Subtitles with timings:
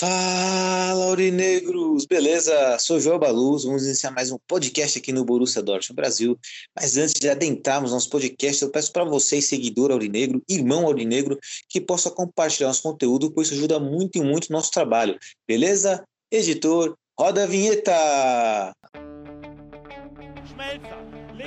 [0.00, 2.06] Fala, Aurinegros!
[2.06, 2.78] Beleza?
[2.78, 6.38] Sou João Baluz, vamos iniciar mais um podcast aqui no Borussia Dortmund Brasil.
[6.72, 11.36] Mas antes de adentrarmos nosso podcast, eu peço para vocês, seguidor Aurinegro, irmão Aurinegro,
[11.68, 15.18] que possa compartilhar nosso conteúdo, pois isso ajuda muito e muito nosso trabalho.
[15.48, 16.04] Beleza?
[16.30, 18.72] Editor, roda a vinheta!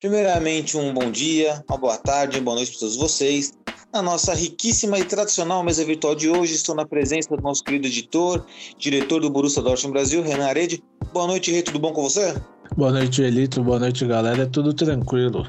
[0.00, 3.52] Primeiramente, um bom dia, uma boa tarde, uma boa noite para todos vocês.
[3.92, 7.86] Na nossa riquíssima e tradicional mesa virtual de hoje, estou na presença do nosso querido
[7.86, 8.46] editor,
[8.78, 10.82] diretor do Borussia Dortmund Brasil, Renan Arede.
[11.12, 12.34] Boa noite, Rei, tudo bom com você?
[12.78, 13.62] Boa noite, Elito.
[13.62, 14.44] Boa noite, galera.
[14.44, 15.46] É tudo tranquilo.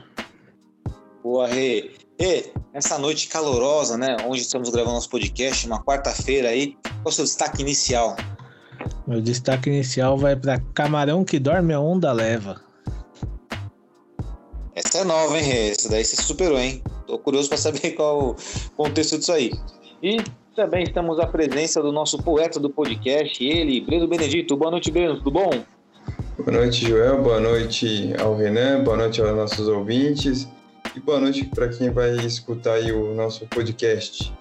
[1.24, 1.92] Boa, Rê.
[2.20, 7.10] Rê, nessa noite calorosa, né, onde estamos gravando nosso podcast, uma quarta-feira aí, qual é
[7.10, 8.18] o seu destaque inicial?
[9.08, 12.70] Meu destaque inicial vai para Camarão que dorme a onda leva.
[14.74, 15.70] Essa é nova, hein, Rê?
[15.72, 16.82] Essa daí você superou, hein?
[17.06, 18.36] Tô curioso para saber qual o
[18.78, 19.52] contexto disso aí.
[20.02, 20.18] E
[20.56, 24.56] também estamos à presença do nosso poeta do podcast, ele, Breno Benedito.
[24.56, 25.50] Boa noite, Breno, tudo bom?
[26.38, 27.22] Boa noite, Joel.
[27.22, 28.84] Boa noite ao Renan.
[28.84, 30.48] Boa noite aos nossos ouvintes.
[30.96, 34.34] E boa noite para quem vai escutar aí o nosso podcast.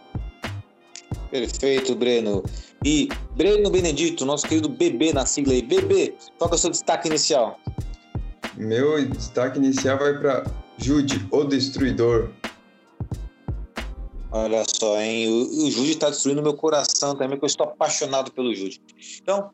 [1.30, 2.44] Perfeito, Breno.
[2.84, 5.62] E Breno Benedito, nosso querido bebê na sigla aí.
[5.62, 7.58] Bebê, qual é o seu destaque inicial?
[8.60, 10.44] Meu destaque inicial vai para
[10.76, 12.28] Jude, o Destruidor.
[14.30, 15.28] Olha só, hein?
[15.28, 18.78] O, o Jude está destruindo meu coração também, porque eu estou apaixonado pelo Jude.
[19.22, 19.50] Então,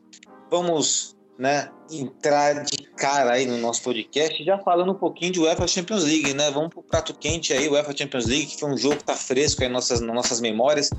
[0.51, 5.65] vamos né, entrar de cara aí no nosso podcast, já falando um pouquinho de UEFA
[5.67, 6.51] Champions League, né?
[6.51, 9.63] Vamos pro prato quente aí, UEFA Champions League, que foi um jogo que tá fresco
[9.63, 10.89] aí nas nossas, nas nossas memórias.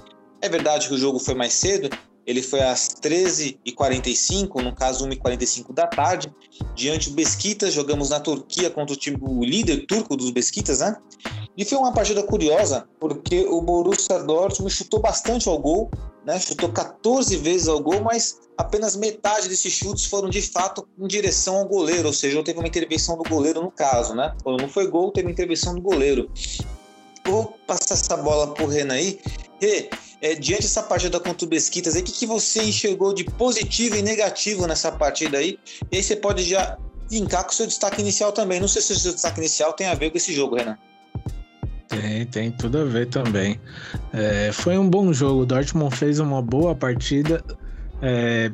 [0.40, 1.90] É verdade que o jogo foi mais cedo,
[2.28, 6.30] ele foi às 13h45, no caso 1h45 da tarde,
[6.74, 10.94] diante do Besiktas, jogamos na Turquia contra o time o líder turco dos Besiktas, né?
[11.56, 15.90] E foi uma partida curiosa, porque o Borussia Dortmund chutou bastante ao gol,
[16.26, 16.38] né?
[16.38, 21.56] Chutou 14 vezes ao gol, mas apenas metade desses chutes foram de fato em direção
[21.56, 24.36] ao goleiro, ou seja, teve uma intervenção do goleiro no caso, né?
[24.44, 26.30] Quando não foi gol, teve intervenção do goleiro.
[27.28, 29.20] Vou passar essa bola pro Renan aí.
[29.60, 29.90] Rê,
[30.22, 34.02] é, diante dessa partida contra o Besiktas, o que, que você enxergou de positivo e
[34.02, 35.58] negativo nessa partida aí?
[35.92, 36.78] E aí você pode já
[37.10, 38.60] linkar com o seu destaque inicial também.
[38.60, 40.78] Não sei se o seu destaque inicial tem a ver com esse jogo, Renan.
[41.88, 43.60] Tem, tem tudo a ver também.
[44.12, 45.42] É, foi um bom jogo.
[45.42, 47.42] O Dortmund fez uma boa partida.
[48.02, 48.50] É,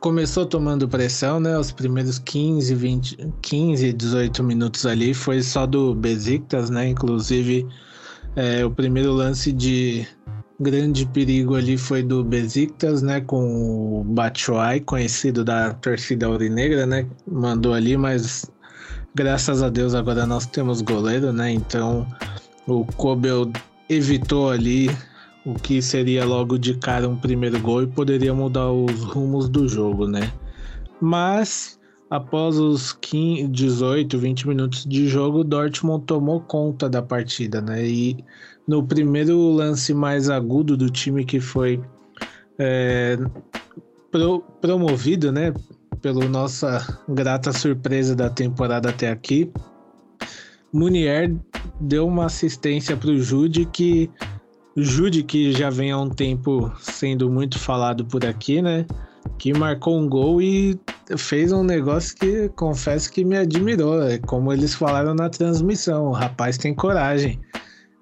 [0.00, 1.58] começou tomando pressão, né?
[1.58, 6.88] Os primeiros 15, 20, 15, 18 minutos ali foi só do Besiktas, né?
[6.88, 7.66] Inclusive,
[8.36, 10.06] é, o primeiro lance de
[10.58, 13.20] grande perigo ali foi do Besiktas, né?
[13.20, 17.06] Com o Batshuayi, conhecido da torcida aurinegra, né?
[17.26, 18.50] Mandou ali, mas
[19.14, 21.50] graças a Deus agora nós temos goleiro, né?
[21.50, 22.06] Então
[22.66, 23.50] o Kobel
[23.88, 24.90] evitou ali
[25.44, 29.68] o que seria logo de cara um primeiro gol e poderia mudar os rumos do
[29.68, 30.32] jogo, né?
[31.00, 31.78] Mas
[32.10, 37.86] após os 15, 18, 20 minutos de jogo, o Dortmund tomou conta da partida, né?
[37.86, 38.24] E
[38.66, 41.80] no primeiro lance mais agudo do time que foi
[42.58, 43.18] é,
[44.10, 45.52] pro, promovido, né?
[46.00, 49.50] Pela nossa grata surpresa da temporada até aqui,
[50.74, 51.34] Munier
[51.80, 54.10] deu uma assistência para o Jude que
[54.76, 58.84] Jude que já vem há um tempo sendo muito falado por aqui, né?
[59.38, 60.74] Que marcou um gol e
[61.16, 66.06] fez um negócio que confesso que me admirou, é como eles falaram na transmissão.
[66.06, 67.40] O rapaz tem coragem.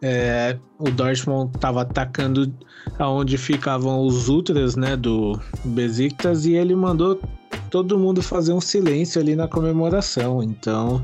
[0.00, 2.52] É, o Dortmund estava atacando
[2.99, 7.20] aonde ficavam os ultras, né, do Besiktas e ele mandou
[7.70, 10.43] todo mundo fazer um silêncio ali na comemoração.
[10.43, 11.00] Então,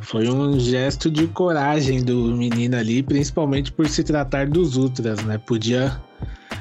[0.00, 5.38] foi um gesto de coragem do menino ali, principalmente por se tratar dos ultras, né?
[5.38, 6.00] Podia.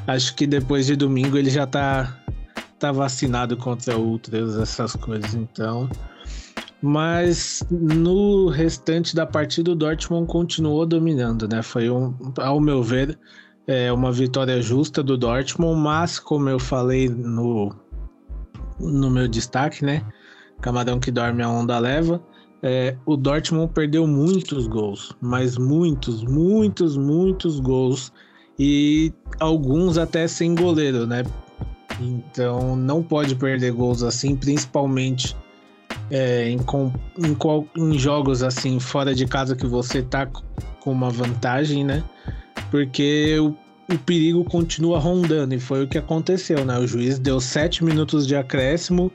[0.08, 2.18] Acho que depois de domingo ele já tá,
[2.84, 5.90] tá vacinado contra outras, essas coisas, então.
[6.82, 11.62] Mas no restante da partida, o Dortmund continuou dominando, né?
[11.62, 13.18] Foi, um, ao meu ver,
[13.66, 17.74] é uma vitória justa do Dortmund, mas como eu falei no,
[18.78, 20.06] no meu destaque, né?
[20.60, 22.22] Camarão que dorme a onda leva.
[22.62, 28.12] É, o Dortmund perdeu muitos gols, mas muitos, muitos, muitos gols
[28.60, 31.24] e alguns até sem goleiro, né?
[32.04, 35.36] Então não pode perder gols assim, principalmente
[36.12, 41.84] é, em, em, em, jogos assim fora de casa que você tá com uma vantagem,
[41.84, 42.04] né?
[42.70, 43.56] Porque o,
[43.94, 46.78] o, perigo continua rondando e foi o que aconteceu, né?
[46.78, 49.12] O juiz deu sete minutos de acréscimo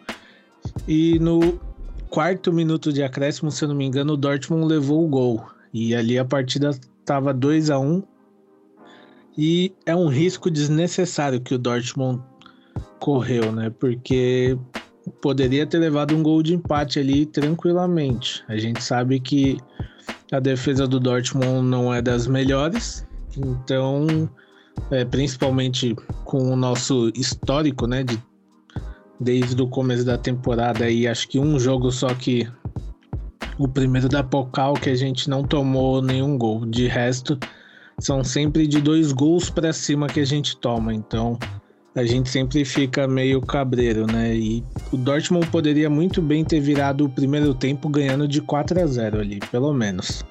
[0.87, 1.61] e no
[2.09, 5.95] quarto minuto de acréscimo, se eu não me engano, o Dortmund levou o gol e
[5.95, 8.03] ali a partida estava 2 a 1 um,
[9.37, 12.23] e é um risco desnecessário que o Dortmund
[12.99, 13.71] correu, né?
[13.71, 14.59] Porque
[15.21, 18.45] poderia ter levado um gol de empate ali tranquilamente.
[18.49, 19.59] A gente sabe que
[20.31, 23.07] a defesa do Dortmund não é das melhores,
[23.37, 24.29] então,
[24.91, 28.23] é, principalmente com o nosso histórico, né, de,
[29.19, 32.47] desde o começo da temporada aí, acho que um jogo só que
[33.59, 36.65] o primeiro da Pocal que a gente não tomou nenhum gol.
[36.65, 37.39] De resto,
[37.99, 40.95] são sempre de dois gols para cima que a gente toma.
[40.95, 41.39] Então,
[41.99, 44.35] a gente sempre fica meio cabreiro, né?
[44.35, 44.63] E
[44.93, 49.21] o Dortmund poderia muito bem ter virado o primeiro tempo ganhando de 4 a 0
[49.21, 50.25] ali, pelo menos.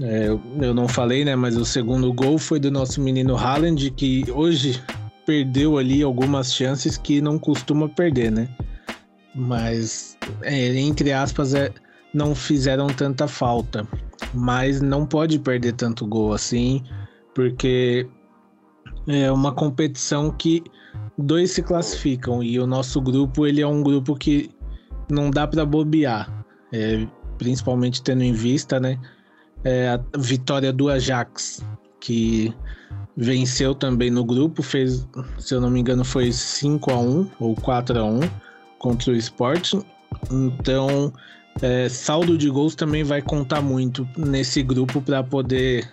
[0.00, 1.34] É, eu não falei, né?
[1.34, 4.80] Mas o segundo gol foi do nosso menino Haaland, que hoje
[5.26, 8.48] perdeu ali algumas chances que não costuma perder, né?
[9.34, 11.72] Mas, é, entre aspas, é,
[12.14, 13.84] não fizeram tanta falta.
[14.32, 16.84] Mas não pode perder tanto gol assim,
[17.34, 18.06] porque
[19.08, 20.62] é uma competição que
[21.16, 24.50] dois se classificam e o nosso grupo ele é um grupo que
[25.10, 27.06] não dá para bobear, é,
[27.38, 28.98] principalmente tendo em vista, né,
[29.64, 31.64] é a vitória do Ajax
[32.00, 32.54] que
[33.16, 35.08] venceu também no grupo, fez,
[35.38, 38.20] se eu não me engano, foi 5 a 1 ou 4 a 1
[38.78, 39.82] contra o Sporting.
[40.30, 41.12] Então,
[41.60, 45.90] é, saldo de gols também vai contar muito nesse grupo para poder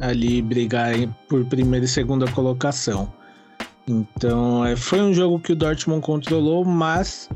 [0.00, 0.94] ali brigar
[1.28, 3.12] por primeira e segunda colocação.
[3.88, 7.28] Então, é, foi um jogo que o Dortmund controlou, mas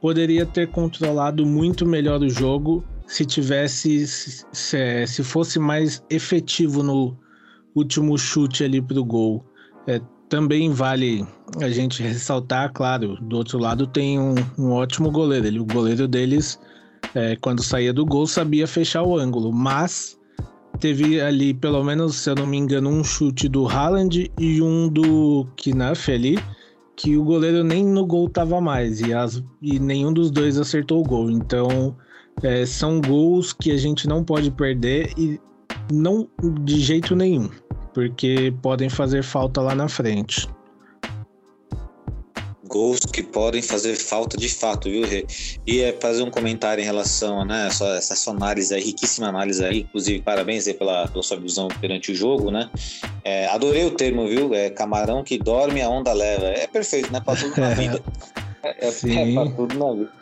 [0.00, 7.16] poderia ter controlado muito melhor o jogo se tivesse se, se fosse mais efetivo no
[7.74, 9.44] último chute ali para o gol.
[9.86, 11.24] É, também vale
[11.60, 15.46] a gente ressaltar, claro, do outro lado tem um, um ótimo goleiro.
[15.46, 16.58] Ele, o goleiro deles,
[17.14, 20.18] é, quando saía do gol, sabia fechar o ângulo, mas
[20.76, 24.88] teve ali, pelo menos, se eu não me engano, um chute do Haaland e um
[24.88, 26.38] do Knaff ali,
[26.96, 31.00] que o goleiro nem no gol tava mais, e, as, e nenhum dos dois acertou
[31.00, 31.30] o gol.
[31.30, 31.96] Então,
[32.42, 35.40] é, são gols que a gente não pode perder e
[35.92, 36.28] não
[36.64, 37.48] de jeito nenhum,
[37.94, 40.48] porque podem fazer falta lá na frente
[42.66, 45.26] gols que podem fazer falta de fato, viu, Rê?
[45.66, 49.28] E é fazer um comentário em relação a né, essa, essa sua análise aí, riquíssima
[49.28, 52.70] análise aí, inclusive parabéns aí pela, pela sua visão perante o jogo, né?
[53.24, 54.54] É, adorei o termo, viu?
[54.54, 56.46] É camarão que dorme, a onda leva.
[56.46, 57.20] É perfeito, né?
[57.20, 58.02] Pra tudo na vida.
[58.62, 60.12] É, é, é pra tudo na vida.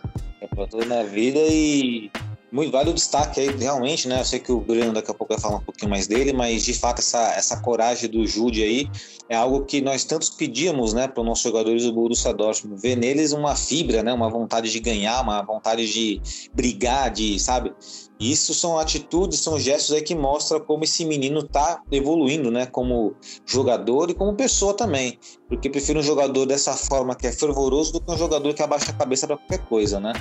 [0.41, 2.11] É pra tudo na vida e
[2.55, 4.21] muito vale o destaque aí, realmente, né?
[4.21, 6.65] Eu sei que o Breno daqui a pouco vai falar um pouquinho mais dele, mas
[6.65, 8.89] de fato essa, essa coragem do Jude aí
[9.29, 12.97] é algo que nós tantos pedíamos, né, para os nossos jogadores do Borussia Dortmund, ver
[12.97, 16.21] neles uma fibra, né, uma vontade de ganhar, uma vontade de
[16.55, 17.73] brigar, de, sabe?
[18.19, 22.65] Isso são atitudes, são gestos aí que mostram como esse menino tá evoluindo, né?
[22.65, 25.19] Como jogador e como pessoa também.
[25.49, 28.93] Porque prefiro um jogador dessa forma que é fervoroso do que um jogador que abaixa
[28.93, 30.13] a cabeça para qualquer coisa, né?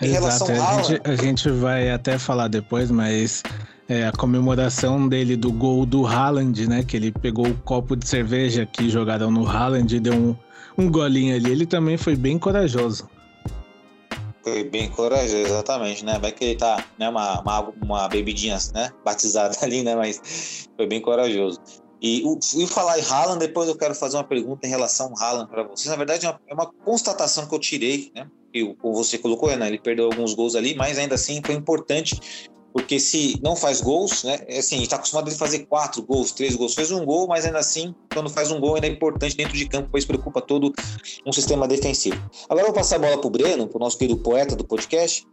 [0.00, 0.20] Em Exato.
[0.20, 3.42] relação a, Haaland, gente, a gente vai até falar depois, mas
[3.88, 6.82] é, a comemoração dele do gol do Haaland, né?
[6.82, 10.34] Que ele pegou o copo de cerveja que jogaram no Haaland e deu um,
[10.78, 11.50] um golinho ali.
[11.50, 13.06] Ele também foi bem corajoso.
[14.44, 16.18] Foi bem corajoso, exatamente, né?
[16.20, 20.86] Vai que ele tá, né, uma, uma, uma bebidinha, né, batizada ali, né, mas foi
[20.86, 21.58] bem corajoso.
[22.02, 22.22] E
[22.56, 25.62] e falar em Haaland, depois eu quero fazer uma pergunta em relação ao Haaland para
[25.62, 25.86] vocês.
[25.86, 28.30] Na verdade, é uma, é uma, constatação que eu tirei, né?
[28.52, 29.66] Que você colocou, né?
[29.66, 34.24] Ele perdeu alguns gols ali, mas ainda assim foi importante porque se não faz gols,
[34.24, 34.40] né?
[34.48, 37.60] É assim, está acostumado a fazer quatro gols, três gols, fez um gol, mas ainda
[37.60, 40.74] assim, quando faz um gol, ainda é importante dentro de campo, pois preocupa todo
[41.24, 42.20] um sistema defensivo.
[42.48, 44.64] Agora eu vou passar a bola para o Breno, para o nosso querido poeta do
[44.64, 45.24] podcast.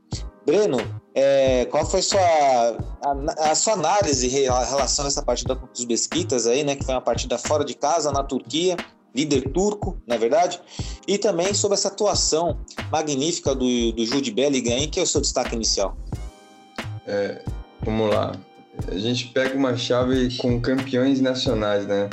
[0.45, 0.77] Breno,
[1.15, 5.83] é, qual foi sua, a, a, sua análise em relação a essa partida contra os
[5.83, 6.75] Besquitas aí, né?
[6.75, 8.77] Que foi uma partida fora de casa, na Turquia.
[9.15, 10.61] líder turco, na é verdade,
[11.07, 12.59] e também sobre essa atuação
[12.91, 15.97] magnífica do, do Jude Bellingham, que é o seu destaque inicial.
[17.07, 17.41] É,
[17.83, 18.33] vamos lá.
[18.87, 22.09] A gente pega uma chave com campeões nacionais, né?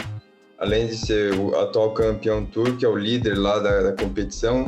[0.58, 4.66] Além de ser o atual campeão turco, é o líder lá da, da competição,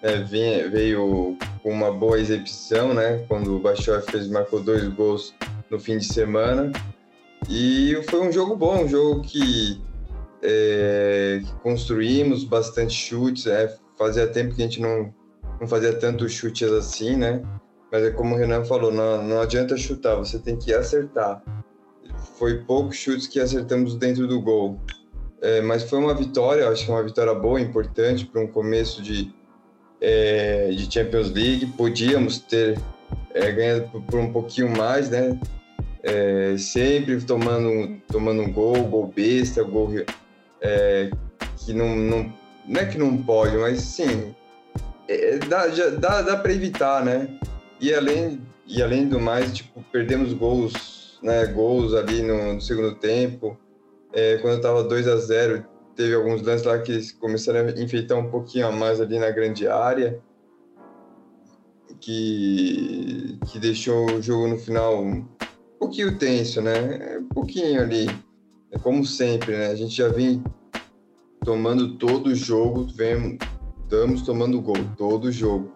[0.00, 3.24] é, veio, com uma boa exibição, né?
[3.26, 5.34] Quando o Baixoy fez marcou dois gols
[5.70, 6.70] no fim de semana.
[7.48, 9.80] E foi um jogo bom, um jogo que,
[10.42, 13.46] é, que construímos bastante chutes.
[13.46, 15.12] É, fazia tempo que a gente não,
[15.60, 17.42] não fazia tantos chutes assim, né?
[17.94, 21.40] Mas é como o Renan falou, não, não adianta chutar, você tem que acertar.
[22.36, 24.80] Foi poucos chutes que acertamos dentro do gol.
[25.40, 29.32] É, mas foi uma vitória, acho que uma vitória boa, importante para um começo de,
[30.00, 31.66] é, de Champions League.
[31.66, 32.80] Podíamos ter
[33.32, 35.38] é, ganhado por, por, um pouquinho mais, né?
[36.02, 39.92] É, sempre tomando, tomando um gol, gol besta, gol
[40.60, 41.10] é,
[41.58, 42.32] que não, não,
[42.66, 44.34] não é que não pode, mas sim,
[45.06, 45.68] é, dá,
[46.00, 47.28] dá, dá para evitar, né?
[47.84, 51.44] E além, e além do mais, tipo, perdemos gols, né?
[51.44, 53.58] Gols ali no, no segundo tempo.
[54.10, 58.16] É, quando eu tava 2 a 0 teve alguns lances lá que começaram a enfeitar
[58.16, 60.18] um pouquinho a mais ali na grande área,
[62.00, 65.28] que, que deixou o jogo no final um
[65.78, 67.18] pouquinho tenso, né?
[67.18, 68.06] Um pouquinho ali,
[68.72, 69.66] é como sempre, né?
[69.66, 70.42] A gente já vem
[71.44, 73.38] tomando todo o jogo, vem,
[73.82, 75.70] estamos tomando gol todo o jogo.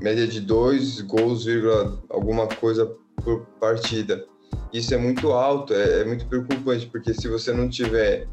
[0.00, 2.90] Média de dois gols, vírgula, alguma coisa
[3.22, 4.24] por partida.
[4.72, 8.26] Isso é muito alto, é, é muito preocupante, porque se você não tiver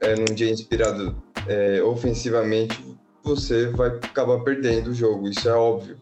[0.00, 1.16] é, num dia inspirado
[1.46, 2.78] é, ofensivamente,
[3.22, 5.96] você vai acabar perdendo o jogo, isso é óbvio.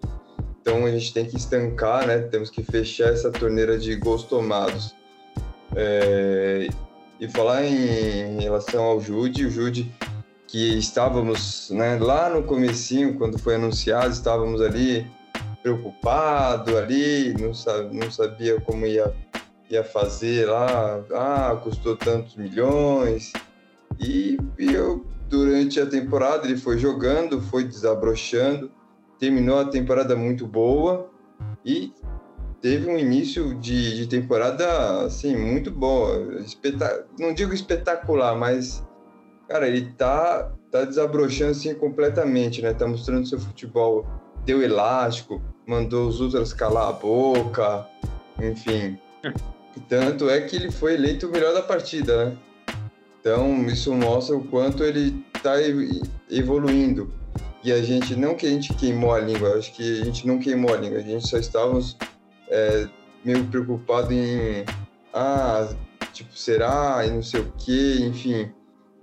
[0.60, 2.18] Então a gente tem que estancar, né?
[2.18, 4.94] Temos que fechar essa torneira de gols tomados.
[5.76, 6.68] É,
[7.20, 9.90] e falar em relação ao Jude, o Jude
[10.54, 15.04] que estávamos né, lá no comecinho, quando foi anunciado, estávamos ali
[15.60, 17.50] preocupado ali, não,
[17.92, 19.12] não sabia como ia,
[19.68, 23.32] ia fazer lá, ah, custou tantos milhões,
[23.98, 28.70] e, e eu, durante a temporada, ele foi jogando, foi desabrochando,
[29.18, 31.10] terminou a temporada muito boa
[31.64, 31.92] e
[32.62, 36.40] teve um início de, de temporada, assim, muito boa.
[36.42, 38.83] Espeta não digo espetacular, mas,
[39.48, 42.72] cara, ele tá, tá desabrochando, assim, completamente, né?
[42.72, 44.06] Tá mostrando seu futebol,
[44.44, 47.86] deu elástico, mandou os outros calar a boca,
[48.40, 48.98] enfim.
[49.88, 52.36] Tanto é que ele foi eleito o melhor da partida, né?
[53.20, 55.54] Então, isso mostra o quanto ele está
[56.30, 57.12] evoluindo.
[57.62, 60.38] E a gente, não que a gente queimou a língua, acho que a gente não
[60.38, 61.96] queimou a língua, a gente só estávamos
[62.50, 62.86] é,
[63.24, 64.64] meio preocupado em,
[65.14, 65.74] ah,
[66.12, 68.52] tipo, será, e não sei o quê, enfim.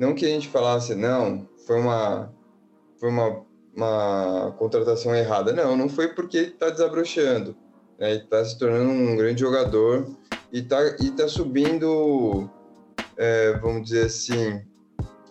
[0.02, 2.34] Não que a gente falasse, não, foi uma,
[3.00, 5.54] foi uma, uma contratação errada.
[5.54, 7.56] Não, não foi porque está desabrochando.
[8.00, 8.16] Né?
[8.16, 10.10] Está se tornando um grande jogador
[10.52, 12.50] e está e tá subindo
[13.16, 14.60] é, vamos dizer assim,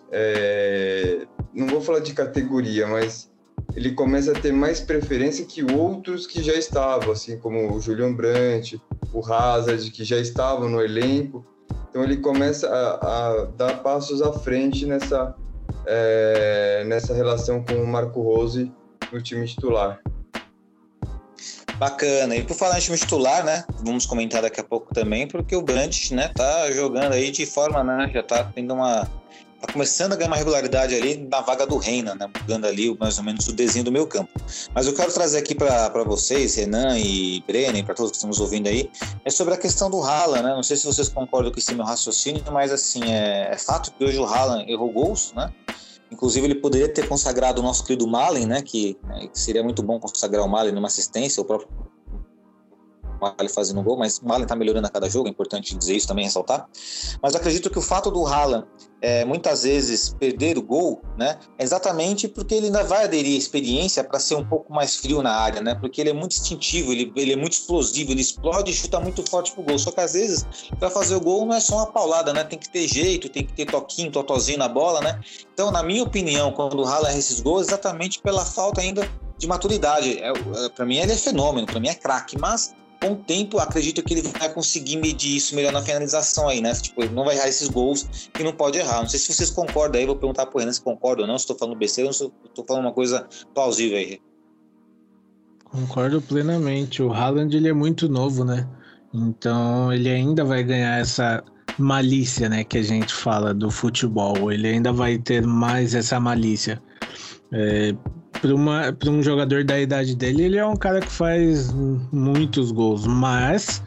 [0.09, 3.29] é, não vou falar de categoria, mas
[3.75, 8.13] ele começa a ter mais preferência que outros que já estavam, assim como o Julian
[8.13, 11.45] Brandt, o Hazard, que já estavam no elenco.
[11.91, 15.35] Então ele começa a, a dar passos à frente nessa,
[15.85, 18.71] é, nessa relação com o Marco Rose
[19.11, 19.99] no time titular.
[21.75, 22.35] Bacana.
[22.35, 23.65] E por falar em time titular, né?
[23.83, 27.83] Vamos comentar daqui a pouco também, porque o Brandt, né, tá jogando aí de forma,
[27.83, 28.09] né?
[28.13, 29.05] Já tá tendo uma.
[29.61, 32.27] Tá começando a ganhar uma regularidade ali na vaga do Reina, né?
[32.41, 34.31] Mudando ali mais ou menos o desenho do meu campo.
[34.73, 38.67] Mas eu quero trazer aqui para vocês, Renan e Brenner, para todos que estamos ouvindo
[38.67, 38.89] aí,
[39.23, 40.55] é sobre a questão do Haaland, né?
[40.55, 44.03] Não sei se vocês concordam com esse meu raciocínio, mas assim, é, é fato que
[44.03, 45.53] hoje o Haaland errou gols, né?
[46.11, 48.61] Inclusive, ele poderia ter consagrado o nosso querido Malen, né?
[48.63, 51.69] Que, né, que seria muito bom consagrar o Malen numa assistência, o próprio
[53.21, 56.07] Malen fazendo gol, mas o Malen está melhorando a cada jogo, é importante dizer isso
[56.07, 56.67] também, ressaltar.
[57.21, 58.65] Mas acredito que o fato do Haaland
[59.01, 63.37] é, muitas vezes perder o gol, né, é exatamente porque ele ainda vai aderir à
[63.37, 66.91] experiência para ser um pouco mais frio na área, né, porque ele é muito instintivo,
[66.91, 69.79] ele, ele é muito explosivo, ele explode e chuta muito forte pro gol.
[69.79, 70.45] Só que às vezes,
[70.79, 73.45] para fazer o gol não é só uma paulada, né, tem que ter jeito, tem
[73.45, 75.19] que ter toquinho, totozinho na bola, né.
[75.53, 79.07] Então, na minha opinião, quando o Haaland erra esses gols, é exatamente pela falta ainda
[79.37, 80.19] de maturidade.
[80.19, 83.57] É, é para mim ele é fenômeno, para mim é craque, mas com o tempo,
[83.57, 86.71] acredito que ele vai conseguir medir isso melhor na finalização aí, né?
[86.75, 89.01] Tipo, ele não vai errar esses gols que não pode errar.
[89.01, 91.43] Não sei se vocês concordam aí, vou perguntar pro Renan se concorda ou não, se
[91.43, 94.21] estou falando besteira ou estou falando uma coisa plausível aí.
[95.65, 97.01] Concordo plenamente.
[97.01, 98.67] O Haaland ele é muito novo, né?
[99.11, 101.43] Então ele ainda vai ganhar essa
[101.79, 104.51] malícia, né, que a gente fala do futebol.
[104.51, 106.81] Ele ainda vai ter mais essa malícia.
[107.51, 107.95] É,
[108.97, 111.71] para um jogador da idade dele, ele é um cara que faz
[112.11, 113.83] muitos gols, mas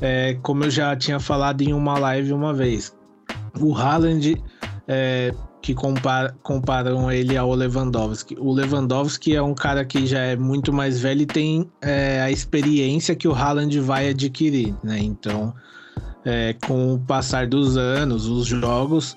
[0.00, 2.94] é, como eu já tinha falado em uma live uma vez,
[3.60, 4.42] o Haaland
[4.88, 8.36] é, que compara, comparam ele ao Lewandowski.
[8.38, 12.30] O Lewandowski é um cara que já é muito mais velho e tem é, a
[12.30, 14.98] experiência que o Haaland vai adquirir, né?
[14.98, 15.54] Então,
[16.24, 19.16] é, com o passar dos anos, os jogos,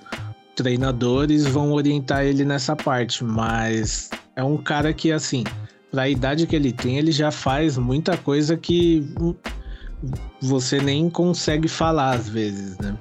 [0.56, 5.44] treinadores vão orientar ele nessa parte, mas é um cara que, assim,
[5.92, 9.04] para a idade que ele tem, ele já faz muita coisa que
[10.42, 12.98] você nem consegue falar às vezes, né?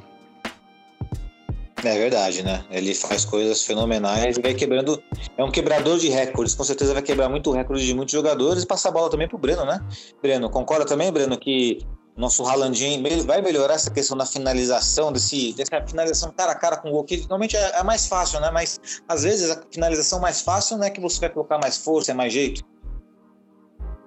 [1.85, 2.65] É verdade, né?
[2.71, 5.03] Ele faz coisas fenomenais e vai quebrando.
[5.37, 8.67] É um quebrador de recordes, com certeza vai quebrar muito recorde de muitos jogadores e
[8.67, 9.79] passar a bola também pro Breno, né?
[10.23, 11.79] Breno, concorda também, Breno, que
[12.17, 16.89] nosso Ralandinho vai melhorar essa questão da finalização, desse, dessa finalização cara a cara com
[16.89, 18.51] o gol, que normalmente é, é mais fácil, né?
[18.51, 22.13] Mas às vezes a finalização mais fácil não é que você vai colocar mais força,
[22.13, 22.63] é mais jeito.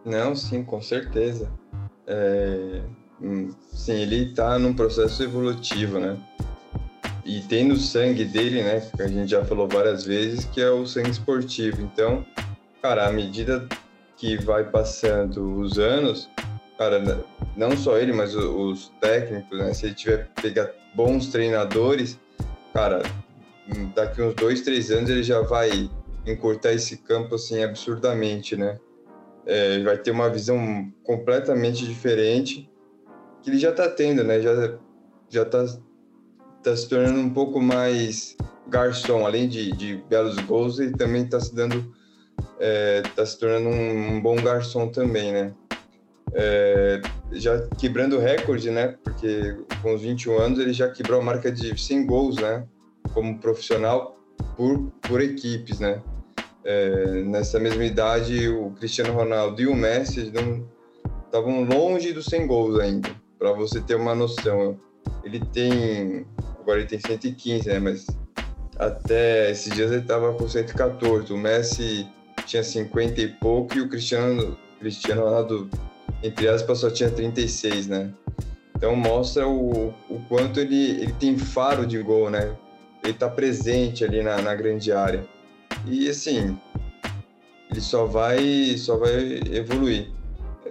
[0.05, 1.51] Não, sim, com certeza.
[2.05, 2.81] É...
[3.21, 6.17] Hum, sim, ele está num processo evolutivo, né?
[7.27, 10.69] e tem no sangue dele, né, que a gente já falou várias vezes, que é
[10.69, 11.81] o sangue esportivo.
[11.81, 12.25] Então,
[12.81, 13.67] cara, à medida
[14.15, 16.29] que vai passando os anos,
[16.77, 22.19] cara, não só ele, mas os técnicos, né, se ele tiver pegar bons treinadores,
[22.73, 23.01] cara,
[23.95, 25.89] daqui uns dois, três anos ele já vai
[26.25, 28.77] encurtar esse campo assim absurdamente, né?
[29.45, 32.69] É, vai ter uma visão completamente diferente
[33.41, 34.41] que ele já está tendo, né?
[34.41, 34.77] Já
[35.29, 35.65] já está
[36.57, 38.35] está se tornando um pouco mais
[38.67, 41.93] garçom, além de, de belos gols, ele também está se dando,
[42.37, 45.53] está é, tá se tornando um, um, bom garçom também, né?
[46.39, 47.01] É,
[47.31, 48.95] já quebrando recorde, né?
[49.03, 52.63] Porque com os 21 anos ele já quebrou a marca de 100 gols, né?
[53.11, 54.15] Como profissional
[54.55, 56.01] por, por equipes, né?
[56.63, 60.31] É, nessa mesma idade, o Cristiano Ronaldo e o Messi
[61.25, 64.79] estavam longe dos 100 gols ainda, para você ter uma noção.
[65.23, 66.25] Ele tem
[66.59, 67.79] agora ele tem 115, né?
[67.79, 68.05] Mas
[68.77, 71.33] até esses dias ele estava com 114.
[71.33, 72.07] O Messi
[72.45, 75.69] tinha 50 e pouco e o Cristiano, Cristiano Ronaldo,
[76.23, 78.11] entre aspas, só tinha 36, né?
[78.75, 82.55] Então mostra o, o quanto ele, ele tem faro de gol, né?
[83.03, 85.27] Ele está presente ali na, na grande área.
[85.85, 86.57] E assim,
[87.71, 90.11] ele só vai, só vai evoluir.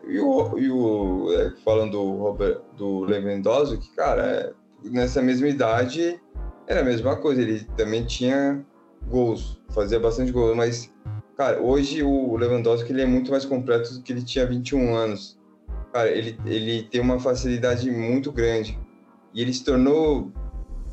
[0.07, 4.53] E o, e o é, falando do, Robert, do Lewandowski, cara, é,
[4.85, 6.21] nessa mesma idade
[6.67, 8.65] era a mesma coisa, ele também tinha
[9.09, 10.93] gols, fazia bastante gols, mas
[11.37, 15.39] cara, hoje o Lewandowski ele é muito mais completo do que ele tinha 21 anos.
[15.93, 18.79] Cara, ele, ele tem uma facilidade muito grande
[19.35, 20.33] e ele se tornou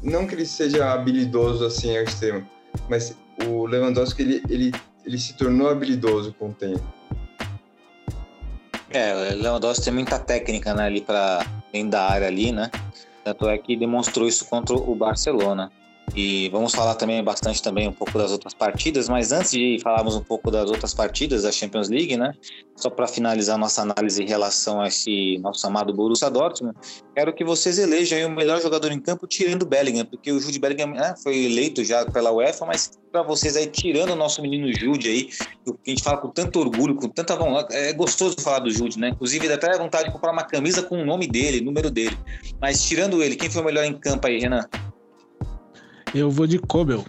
[0.02, 2.46] não que ele seja habilidoso assim ao extremo,
[2.90, 4.72] mas o Lewandowski ele, ele,
[5.06, 6.84] ele se tornou habilidoso com o tempo.
[8.90, 12.70] É, o Lewandowski tem muita técnica né, ali para dentro da área ali, né?
[13.24, 15.72] Tanto é que demonstrou isso contra o Barcelona.
[16.16, 20.16] E vamos falar também bastante também um pouco das outras partidas, mas antes de falarmos
[20.16, 22.34] um pouco das outras partidas da Champions League, né?
[22.76, 26.76] Só para finalizar nossa análise em relação a esse nosso amado Borussia Dortmund,
[27.16, 30.60] quero que vocês elejam o melhor jogador em campo tirando o Bellingham, porque o Jude
[30.60, 34.72] Bellingham né, foi eleito já pela UEFA, mas para vocês aí tirando o nosso menino
[34.72, 38.60] Jude aí, que a gente fala com tanto orgulho, com tanta vontade, é gostoso falar
[38.60, 39.10] do Jude, né?
[39.10, 42.18] Inclusive dá até vontade de comprar uma camisa com o nome dele, número dele.
[42.62, 44.68] Mas tirando ele, quem foi o melhor em campo aí, Renan?
[46.14, 47.04] Eu vou de Kobel.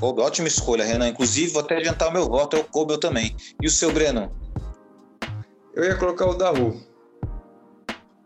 [0.00, 1.08] Kobel, ótima escolha, Renan.
[1.08, 3.36] Inclusive, vou até adiantar o meu voto, é o Kobel também.
[3.60, 4.32] E o seu, Breno?
[5.74, 6.80] Eu ia colocar o Daru.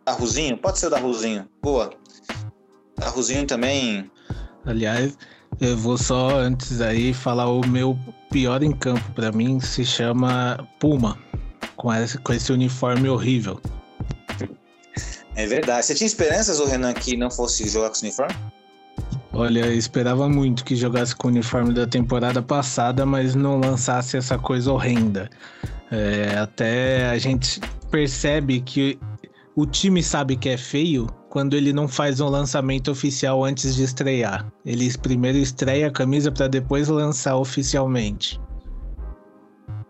[0.06, 0.56] Daruzinho?
[0.56, 1.48] Pode ser o Daruzinho.
[1.60, 1.90] Boa.
[2.96, 4.10] Daruzinho também.
[4.64, 5.16] Aliás,
[5.60, 7.98] eu vou só antes aí falar o meu
[8.30, 11.18] pior em campo para mim se chama Puma,
[11.76, 13.60] com esse, com esse uniforme horrível.
[15.34, 15.86] É verdade.
[15.86, 18.34] Você tinha esperanças, o Renan, que não fosse jogar com esse uniforme?
[19.34, 24.38] Olha, esperava muito que jogasse com o uniforme da temporada passada, mas não lançasse essa
[24.38, 25.30] coisa horrenda.
[25.90, 28.98] É, até a gente percebe que
[29.56, 33.84] o time sabe que é feio quando ele não faz um lançamento oficial antes de
[33.84, 34.52] estrear.
[34.66, 38.38] Ele primeiro estreia a camisa para depois lançar oficialmente.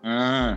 [0.04, 0.56] Hum.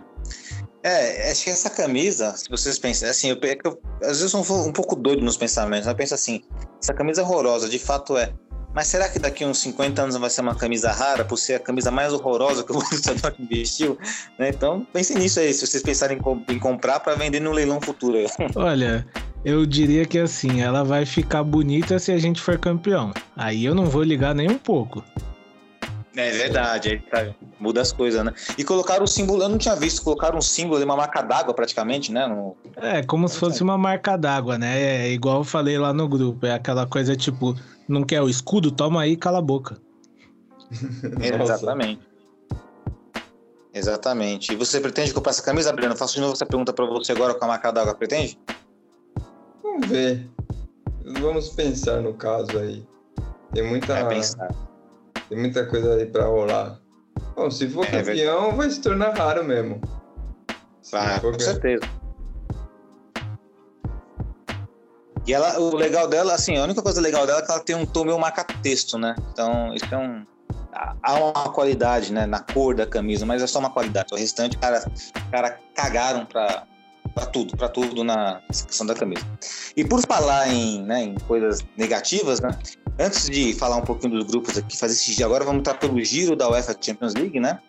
[0.84, 4.44] É, acho que essa camisa, se vocês pensam, assim, eu, é eu, às vezes eu
[4.44, 6.44] sou um pouco doido nos pensamentos, eu penso assim,
[6.80, 8.32] essa camisa horrorosa, de fato é,
[8.76, 11.60] mas será que daqui uns 50 anos vai ser uma camisa rara por ser a
[11.60, 13.98] camisa mais horrorosa que o Borussia Dortmund vestiu?
[14.38, 14.50] Né?
[14.50, 18.18] Então, pensem nisso aí, se vocês pensarem em comprar para vender no leilão futuro.
[18.54, 19.08] Olha,
[19.46, 23.14] eu diria que assim, ela vai ficar bonita se a gente for campeão.
[23.38, 25.02] Aí eu não vou ligar nem um pouco.
[26.18, 28.34] É verdade, aí tá, muda as coisas, né?
[28.58, 32.12] E colocaram o símbolo, eu não tinha visto, colocaram um símbolo, uma marca d'água praticamente,
[32.12, 32.26] né?
[32.26, 32.56] No...
[32.78, 34.82] É, como se fosse uma marca d'água, né?
[34.82, 37.54] É igual eu falei lá no grupo, é aquela coisa tipo,
[37.88, 38.72] não quer o escudo?
[38.72, 39.78] Toma aí, cala a boca.
[41.22, 42.02] Exatamente.
[43.74, 44.54] Exatamente.
[44.54, 45.96] E você pretende comprar essa camisa, Breno?
[45.96, 48.40] Faço de novo essa pergunta para você agora com a marca d'água, pretende?
[49.62, 50.30] Vamos ver.
[51.20, 52.88] Vamos pensar no caso aí.
[53.54, 54.50] Tem muita, É pensar.
[55.30, 56.80] tem muita coisa aí pra rolar.
[57.36, 59.82] Bom, se for É campeão, vai se tornar raro mesmo.
[60.82, 61.84] Se Ah, com certeza.
[65.28, 67.76] E ela, o legal dela, assim, a única coisa legal dela é que ela tem
[67.76, 69.16] um tom meio marca-texto, né?
[69.32, 70.24] Então, isso é um.
[70.72, 74.08] há- uma qualidade, né, na cor da camisa, mas é só uma qualidade.
[74.14, 74.86] O restante, cara,
[75.32, 76.64] cara cagaram pra,
[77.16, 79.26] pra tudo, pra tudo na questão da camisa.
[79.76, 82.50] E por falar em, né, em coisas negativas, né?
[83.00, 86.02] Antes de falar um pouquinho dos grupos aqui, fazer esse giro agora, vamos entrar pelo
[86.04, 87.60] giro da UEFA Champions League, né?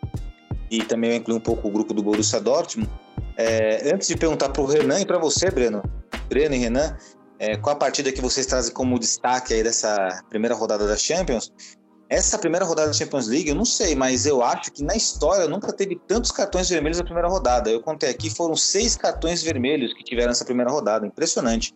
[0.70, 2.90] E também eu incluir um pouco o grupo do Borussia Dortmund.
[3.36, 5.82] É, antes de perguntar para o Renan e para você, Breno,
[6.28, 6.96] Breno e Renan,
[7.38, 11.52] é, qual a partida que vocês trazem como destaque aí dessa primeira rodada da Champions?
[12.08, 15.48] Essa primeira rodada da Champions League, eu não sei, mas eu acho que na história
[15.48, 17.68] nunca teve tantos cartões vermelhos na primeira rodada.
[17.68, 21.04] Eu contei aqui, foram seis cartões vermelhos que tiveram nessa primeira rodada.
[21.04, 21.74] Impressionante.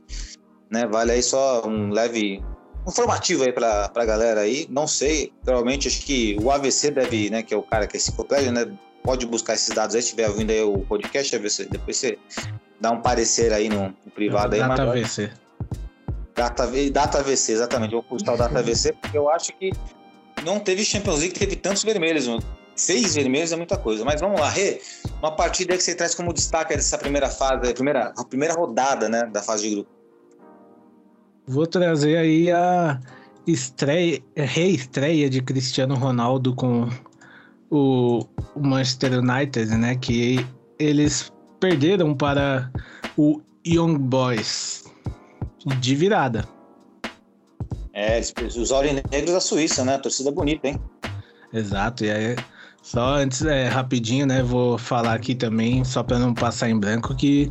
[0.70, 0.86] Né?
[0.86, 2.40] Vale aí só um leve
[2.86, 4.68] informativo aí para a galera aí.
[4.70, 7.98] Não sei, provavelmente acho que o AVC deve, né, que é o cara que é
[7.98, 8.70] enciclopédia, né,
[9.02, 12.18] pode buscar esses dados aí, se estiver ouvindo aí o podcast, AVC, depois você
[12.80, 14.62] dá um parecer aí no, no privado aí.
[14.62, 15.30] Mas- VC.
[16.40, 17.92] Data, Data VC, exatamente.
[17.92, 19.72] Vou postar o Data VC, porque eu acho que
[20.42, 22.26] não teve Champions League que teve tantos vermelhos.
[22.74, 24.06] Seis vermelhos é muita coisa.
[24.06, 24.80] Mas vamos lá, Rê,
[25.18, 29.06] uma partida que você traz como destaque dessa primeira fase, a primeira, a primeira rodada
[29.06, 29.90] né, da fase de grupo.
[31.46, 32.98] Vou trazer aí a
[33.46, 36.88] estreia, reestreia de Cristiano Ronaldo com
[37.70, 38.24] o
[38.56, 39.94] Manchester United, né?
[39.96, 40.46] Que
[40.78, 42.72] eles perderam para
[43.14, 44.89] o Young Boys
[45.66, 46.44] de virada.
[47.92, 48.20] É,
[48.56, 49.98] os aurinegros da Suíça, né?
[49.98, 50.80] Torcida bonita, hein?
[51.52, 52.36] Exato, e aí,
[52.82, 57.14] só antes, é, rapidinho, né, vou falar aqui também, só pra não passar em branco,
[57.16, 57.50] que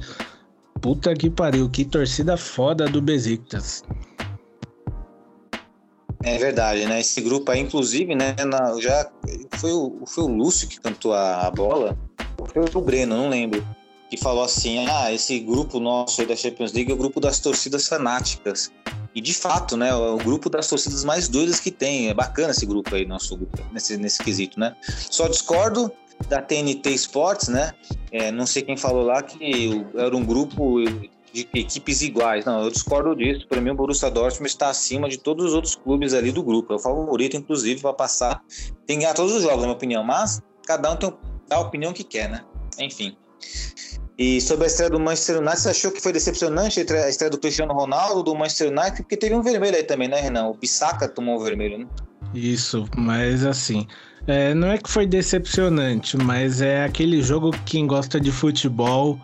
[0.81, 3.83] puta que pariu, que torcida foda do Besiktas.
[6.23, 6.99] É verdade, né?
[6.99, 8.35] Esse grupo aí, inclusive, né?
[8.45, 9.09] na- já
[9.57, 11.97] foi o, foi o Lúcio que cantou a, a bola,
[12.53, 13.65] foi o Breno, não lembro,
[14.09, 17.39] que falou assim: ah, esse grupo nosso aí da Champions League é o grupo das
[17.39, 18.71] torcidas fanáticas.
[19.13, 19.89] E de fato, né?
[19.89, 22.09] É o grupo das torcidas mais doidas que tem.
[22.09, 24.75] É bacana esse grupo aí, nosso grupo, nesse, nesse quesito, né?
[25.09, 25.91] Só discordo
[26.27, 27.73] da TNT Sports, né?
[28.11, 30.83] É, não sei quem falou lá que era um grupo
[31.33, 32.45] de equipes iguais.
[32.45, 33.47] Não, eu discordo disso.
[33.47, 36.73] Para mim, o Borussia Dortmund está acima de todos os outros clubes ali do grupo.
[36.73, 38.43] É o favorito, inclusive, para passar.
[38.85, 40.03] Tem que ganhar todos os jogos, na minha opinião.
[40.03, 41.13] Mas cada um tem
[41.51, 42.43] a opinião que quer, né?
[42.77, 43.15] Enfim.
[44.19, 47.37] E sobre a estreia do Manchester United, você achou que foi decepcionante a estreia- do
[47.37, 48.97] Cristiano Ronaldo, do Manchester United?
[49.03, 50.47] Porque teve um vermelho aí também, né, Renan?
[50.47, 51.87] O Bissaka tomou um vermelho, né?
[52.33, 53.87] Isso, mas assim,
[54.27, 59.17] é, não é que foi decepcionante, mas é aquele jogo que quem gosta de futebol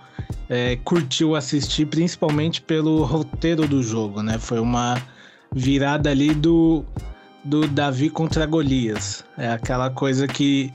[0.49, 4.39] é, curtiu assistir, principalmente pelo roteiro do jogo, né?
[4.39, 4.95] Foi uma
[5.53, 6.85] virada ali do,
[7.43, 9.25] do Davi contra Golias.
[9.37, 10.73] É aquela coisa que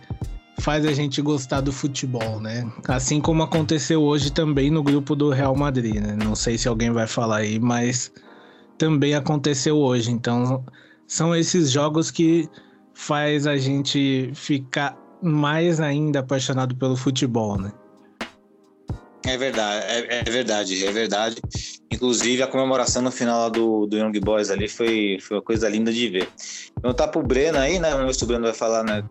[0.60, 2.70] faz a gente gostar do futebol, né?
[2.86, 6.16] Assim como aconteceu hoje também no grupo do Real Madrid, né?
[6.16, 8.12] Não sei se alguém vai falar aí, mas
[8.78, 10.10] também aconteceu hoje.
[10.10, 10.64] Então,
[11.06, 12.48] são esses jogos que
[12.94, 17.72] faz a gente ficar mais ainda apaixonado pelo futebol, né?
[19.26, 21.36] É verdade, é, é verdade, é verdade.
[21.92, 25.92] Inclusive, a comemoração no final do, do Young Boys ali foi, foi uma coisa linda
[25.92, 26.28] de ver.
[26.78, 27.90] Então tá pro Breno aí, né?
[27.90, 29.04] Vamos ver se o Breno vai falar, né?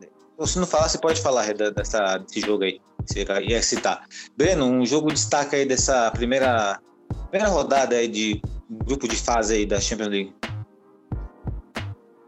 [0.45, 2.79] Se não falar, você pode falar dessa, desse jogo aí.
[3.05, 4.05] Você ia citar.
[4.37, 6.79] Breno, um jogo destaque aí dessa primeira,
[7.29, 10.35] primeira rodada aí de grupo de fase aí da Champions League.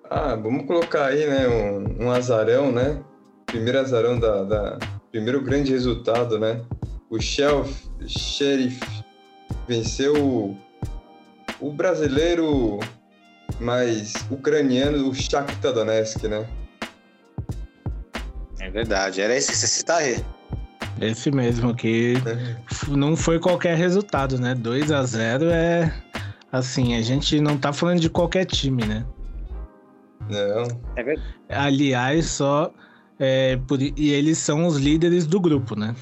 [0.09, 3.01] Ah, vamos colocar aí, né, um, um azarão, né?
[3.45, 4.79] Primeiro azarão da, da-
[5.11, 6.61] Primeiro grande resultado, né?
[7.09, 8.79] O Shelf, Sheriff
[9.67, 10.57] venceu o,
[11.59, 12.79] o brasileiro
[13.59, 16.47] mais ucraniano, o Shakhtar Donetsk, né?
[18.71, 19.21] Verdade.
[19.21, 20.23] Era esse que você citar, Rê?
[20.99, 22.13] Esse mesmo, que
[22.89, 24.53] não foi qualquer resultado, né?
[24.53, 25.93] 2 a 0 é.
[26.51, 29.05] Assim, a gente não tá falando de qualquer time, né?
[30.29, 30.79] Não.
[30.95, 31.33] É verdade.
[31.49, 32.71] Aliás, só.
[33.19, 35.95] é, por- e eles são os líderes do grupo, né?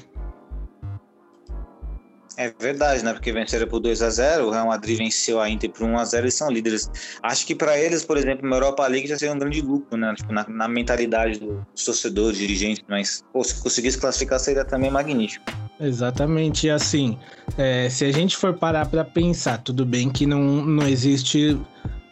[2.40, 3.12] É verdade, né?
[3.12, 6.04] Porque venceram por 2 a 0 o Real Madrid venceu a Inter por 1 a
[6.06, 6.90] 0 e são líderes.
[7.22, 10.14] Acho que para eles, por exemplo, na Europa League já seria um grande lucro, né?
[10.16, 15.44] Tipo, na, na mentalidade dos torcedores, dirigentes, mas pô, se conseguisse classificar seria também magnífico.
[15.78, 17.18] Exatamente, e assim,
[17.58, 21.60] é, se a gente for parar para pensar, tudo bem que não, não existe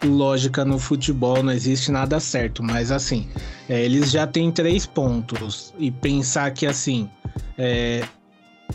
[0.05, 3.27] lógica no futebol, não existe nada certo, mas assim,
[3.67, 7.09] é, eles já têm três pontos e pensar que assim,
[7.57, 8.03] é,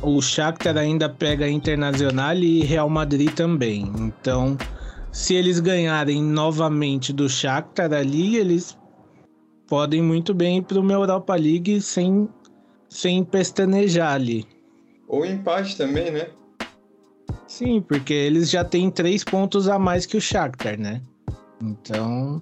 [0.01, 3.91] o Shakhtar ainda pega Internacional e Real Madrid também.
[3.97, 4.57] Então,
[5.11, 8.77] se eles ganharem novamente do Shakhtar ali, eles
[9.67, 12.27] podem muito bem ir para uma Europa League sem,
[12.89, 14.45] sem pestanejar ali.
[15.07, 16.27] Ou empate também, né?
[17.47, 21.01] Sim, porque eles já têm três pontos a mais que o Shakhtar, né?
[21.61, 22.41] Então,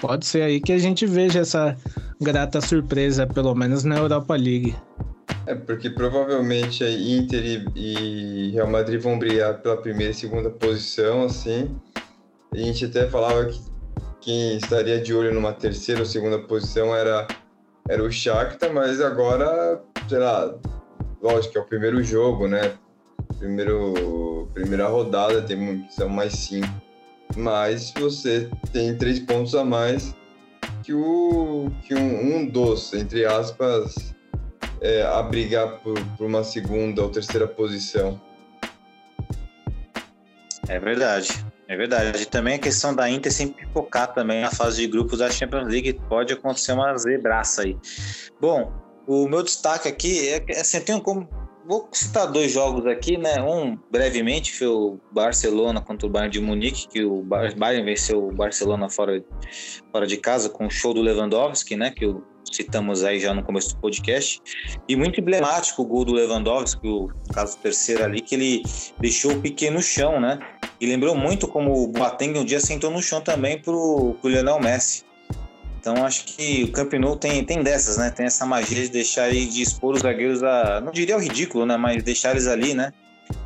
[0.00, 1.76] pode ser aí que a gente veja essa
[2.20, 4.76] grata surpresa, pelo menos na Europa League.
[5.46, 11.74] É, porque provavelmente Inter e, Real Madrid vão brigar pela primeira e segunda posição, assim.
[12.52, 13.60] A gente até falava que
[14.20, 17.26] quem estaria de olho numa terceira ou segunda posição era,
[17.88, 20.54] era o Shakhtar, mas agora, sei lá,
[21.20, 22.74] lógico que é o primeiro jogo, né?
[23.38, 26.68] Primeiro, primeira rodada, tem, são mais cinco.
[27.34, 30.14] Mas você tem três pontos a mais
[30.84, 34.11] que, o, que um, um dos, entre aspas,
[34.82, 38.20] é, a brigar por, por uma segunda ou terceira posição.
[40.68, 41.28] É verdade,
[41.68, 42.26] é verdade.
[42.26, 46.00] Também a questão da Inter sempre focar também na fase de grupos da Champions League.
[46.08, 47.76] Pode acontecer uma zebraça aí.
[48.40, 48.72] Bom,
[49.06, 51.28] o meu destaque aqui é assim, eu tenho como.
[51.64, 53.40] Vou citar dois jogos aqui, né?
[53.40, 58.32] Um brevemente foi o Barcelona contra o Bayern de Munique, que o Bayern venceu o
[58.32, 59.22] Barcelona fora,
[59.92, 61.92] fora de casa com o show do Lewandowski, né?
[61.92, 62.24] Que o
[62.56, 64.40] citamos aí já no começo do podcast.
[64.88, 68.62] E muito emblemático o gol do Lewandowski, o caso terceiro ali, que ele
[68.98, 70.38] deixou o Piquet no chão, né?
[70.80, 75.04] E lembrou muito como o Boateng um dia sentou no chão também pro, Lionel Messi.
[75.78, 78.10] Então acho que o Camp Nou tem, tem dessas, né?
[78.10, 80.80] Tem essa magia de deixar aí, de expor os zagueiros a.
[80.80, 81.76] Não diria o ridículo, né?
[81.76, 82.92] Mas deixar eles ali, né?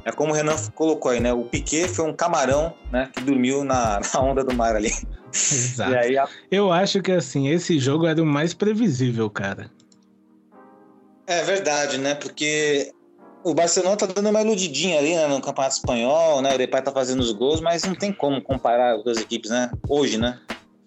[0.04, 1.32] É como o Renan colocou aí, né?
[1.32, 3.10] O Piquet foi um camarão, né?
[3.14, 4.92] Que dormiu na, na onda do mar ali.
[5.32, 5.94] Exato.
[5.94, 6.28] Aí, a...
[6.50, 9.70] Eu acho que assim, esse jogo era o mais previsível, cara.
[11.26, 12.14] É verdade, né?
[12.14, 12.92] Porque
[13.42, 16.54] o Barcelona tá dando uma iludidinha ali, né, no Campeonato Espanhol, né?
[16.54, 19.70] O Depay tá fazendo os gols, mas não tem como comparar as duas equipes, né?
[19.88, 20.38] Hoje, né?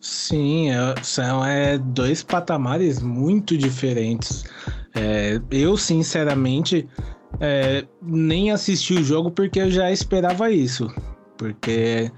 [0.02, 4.44] Sim, é, são é, dois patamares muito diferentes.
[4.96, 6.88] É, eu, sinceramente,
[7.40, 10.92] é, nem assisti o jogo porque eu já esperava isso.
[11.38, 12.12] Porque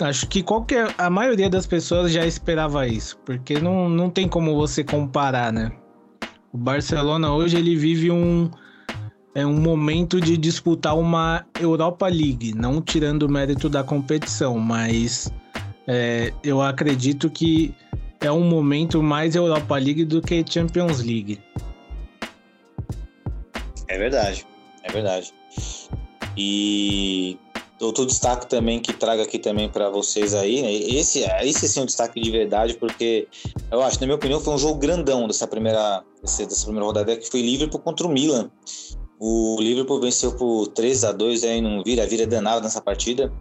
[0.00, 4.54] acho que qualquer a maioria das pessoas já esperava isso, porque não, não tem como
[4.54, 5.72] você comparar, né?
[6.52, 8.50] O Barcelona hoje ele vive um
[9.34, 15.32] é um momento de disputar uma Europa League, não tirando o mérito da competição, mas
[15.86, 17.74] é, eu acredito que
[18.20, 21.38] é um momento mais Europa League do que Champions League.
[23.88, 24.46] É verdade,
[24.82, 25.32] é verdade.
[26.36, 27.38] E
[27.80, 30.72] outro destaque também que trago aqui também para vocês aí, né?
[30.72, 33.28] esse, esse sim é um destaque de verdade, porque
[33.70, 37.30] eu acho, na minha opinião, foi um jogo grandão dessa primeira, dessa primeira rodada, que
[37.30, 38.50] foi Liverpool contra o Milan.
[39.18, 43.32] O Liverpool venceu por 3 a 2 aí não vira, vira danado nessa partida.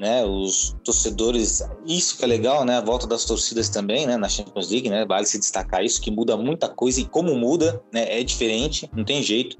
[0.00, 4.30] Né, os torcedores, isso que é legal, né, a volta das torcidas também, né, na
[4.30, 8.18] Champions League, né, vale se destacar isso, que muda muita coisa e como muda, né,
[8.18, 9.58] é diferente, não tem jeito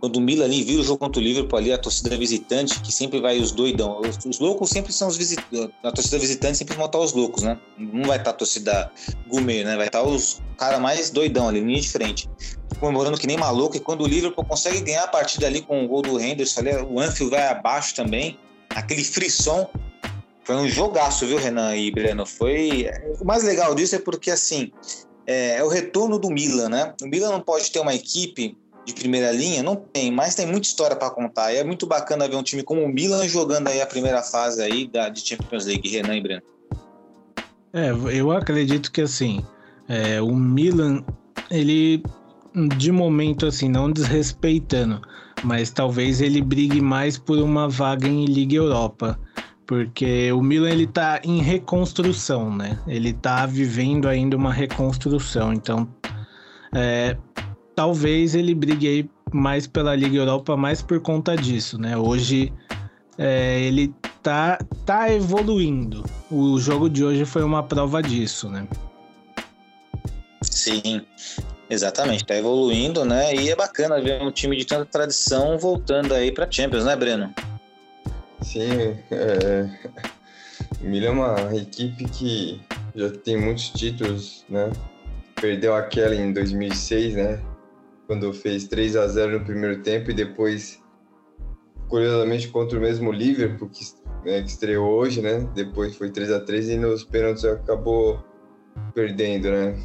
[0.00, 2.90] quando o Milan ali vira o jogo contra o Liverpool ali, a torcida visitante, que
[2.90, 4.00] sempre vai os doidão.
[4.00, 5.74] Os, os loucos sempre são os visitantes.
[5.84, 7.58] A torcida visitante sempre vão estar os loucos, né?
[7.76, 8.90] Não vai estar a torcida
[9.28, 9.76] gourmet, né?
[9.76, 12.30] Vai estar os cara mais doidão ali, linha de frente.
[12.78, 13.76] Comemorando que nem maluco.
[13.76, 16.70] E quando o Liverpool consegue ganhar a partida ali com o gol do Henderson ali,
[16.76, 18.38] o Anfield vai abaixo também.
[18.74, 19.68] Aquele frisson.
[20.44, 22.26] Foi um jogaço, viu, Renan e Breno?
[22.26, 22.90] Foi.
[23.20, 24.72] O mais legal disso é porque, assim,
[25.26, 26.94] é, é o retorno do Milan, né?
[27.02, 29.62] O Milan não pode ter uma equipe de primeira linha?
[29.62, 31.52] Não tem, mas tem muita história para contar.
[31.52, 34.62] E é muito bacana ver um time como o Milan jogando aí a primeira fase
[34.62, 36.42] aí da, de Champions League, Renan e Breno.
[37.72, 39.44] É, eu acredito que assim,
[39.88, 41.04] é, o Milan,
[41.50, 42.02] ele
[42.76, 45.00] de momento assim, não desrespeitando,
[45.42, 49.18] mas talvez ele brigue mais por uma vaga em Liga Europa.
[49.66, 52.78] Porque o Milan ele tá em reconstrução, né?
[52.88, 55.52] Ele tá vivendo ainda uma reconstrução.
[55.52, 55.88] Então,
[56.74, 57.16] é,
[57.76, 61.96] talvez ele brigue aí mais pela Liga Europa, mais por conta disso, né?
[61.96, 62.52] Hoje
[63.16, 66.04] é, ele tá, tá evoluindo.
[66.30, 68.66] O jogo de hoje foi uma prova disso, né?
[70.42, 71.02] Sim.
[71.70, 73.32] Exatamente, tá evoluindo, né?
[73.32, 77.32] E é bacana ver um time de tanta tradição voltando aí pra Champions, né, Breno?
[78.42, 79.70] Sim, é...
[80.82, 82.60] o Milan é uma equipe que
[82.96, 84.72] já tem muitos títulos, né?
[85.40, 87.40] Perdeu aquela em 2006, né?
[88.08, 90.82] Quando fez 3 a 0 no primeiro tempo e depois,
[91.88, 93.84] curiosamente, contra o mesmo Liverpool, que,
[94.24, 95.48] né, que estreou hoje, né?
[95.54, 98.24] Depois foi 3 a 3 e nos pênaltis acabou
[98.92, 99.78] perdendo, né?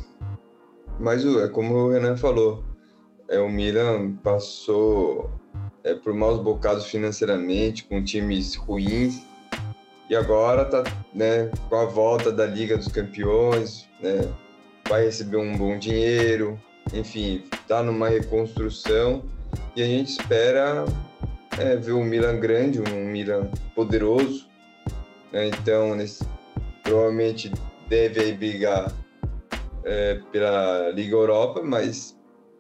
[1.00, 2.64] Mas é como o Renan falou,
[3.28, 5.30] é, o Milan passou
[5.84, 9.22] é, por maus bocados financeiramente, com times ruins,
[10.10, 14.32] e agora tá né, com a volta da Liga dos Campeões, né,
[14.88, 16.60] vai receber um bom dinheiro,
[16.94, 19.24] enfim, tá numa reconstrução
[19.76, 20.86] e a gente espera
[21.58, 24.48] é, ver um Milan grande, um Milan poderoso,
[25.32, 26.24] né, então nesse,
[26.84, 27.52] provavelmente
[27.88, 28.94] deve aí brigar
[29.86, 32.18] é, pela Liga Europa, mas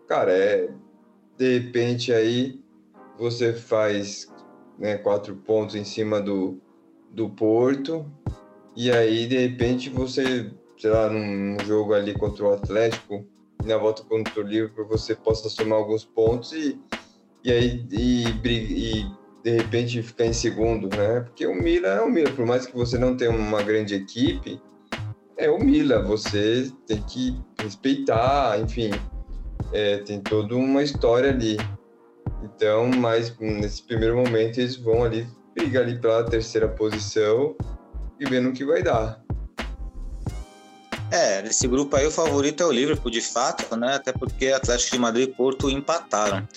[0.08, 0.70] cara, é
[1.38, 2.60] de repente aí
[3.18, 4.32] você faz
[4.78, 6.62] né, quatro pontos em cima do,
[7.12, 8.06] do Porto,
[8.76, 13.26] e aí de repente você, sei lá, num jogo ali contra o Atlético,
[13.64, 16.80] e na volta contra o Liverpool, você possa somar alguns pontos e,
[17.44, 19.12] e aí e, e
[19.44, 21.22] de repente ficar em segundo, né?
[21.22, 24.62] Porque o Milan é o Milan, por mais que você não tenha uma grande equipe,
[25.38, 28.92] é Milan, você tem que respeitar, enfim,
[29.74, 31.58] é, tem toda uma história ali.
[32.44, 37.56] Então, mas nesse primeiro momento eles vão ali brigar ali pela terceira posição
[38.20, 39.24] e vendo o que vai dar.
[41.12, 43.96] É, nesse grupo aí o favorito é o Liverpool, de fato, né?
[43.96, 46.48] Até porque Atlético de Madrid e Porto empataram.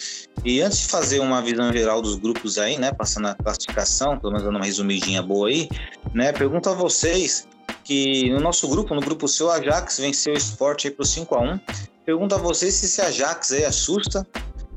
[0.44, 2.92] E antes de fazer uma visão geral dos grupos aí, né?
[2.92, 5.68] Passando a classificação, pelo menos dando uma resumidinha boa aí,
[6.14, 6.32] né?
[6.32, 7.46] Pergunto a vocês
[7.88, 11.40] que no nosso grupo, no grupo seu, Ajax venceu o Sport aí pro 5 a
[11.40, 11.60] 1
[12.04, 14.26] Pergunto a vocês se esse Ajax aí assusta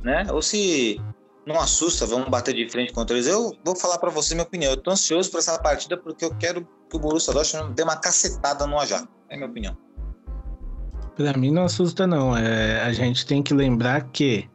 [0.04, 0.26] né?
[0.32, 1.00] Ou se
[1.46, 3.28] não assusta, vamos bater de frente contra eles.
[3.28, 4.72] Eu vou falar para você minha opinião.
[4.72, 7.96] Eu tô ansioso para essa partida porque eu quero que o Borussia Dortmund dê uma
[7.96, 9.08] cacetada no Ajax.
[9.30, 9.78] É minha opinião.
[11.16, 12.36] Para mim não assusta não.
[12.36, 14.50] É, a gente tem que lembrar que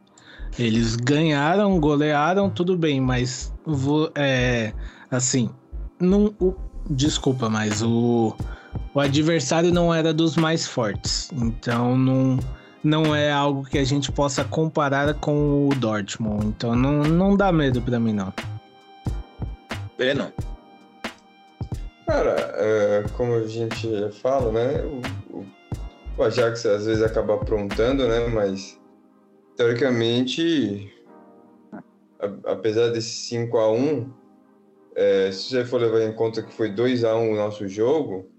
[0.57, 4.73] eles ganharam, golearam, tudo bem, mas vou, é,
[5.11, 5.49] assim,
[5.99, 6.55] não, o,
[6.89, 8.35] desculpa, mas o,
[8.93, 11.29] o adversário não era dos mais fortes.
[11.33, 12.39] Então não
[12.83, 16.47] não é algo que a gente possa comparar com o Dortmund.
[16.47, 18.33] Então não, não dá medo para mim, não.
[19.97, 20.31] Breno?
[22.05, 23.89] Cara, é, como a gente
[24.21, 24.81] fala, né?
[25.31, 25.45] O,
[26.17, 28.27] o, Ajax às vezes acaba aprontando, né?
[28.27, 28.79] Mas
[29.57, 30.89] teoricamente,
[32.21, 34.09] a, apesar desse 5 a 1
[34.97, 38.29] é, se você for levar em conta que foi 2 a 1 o nosso jogo,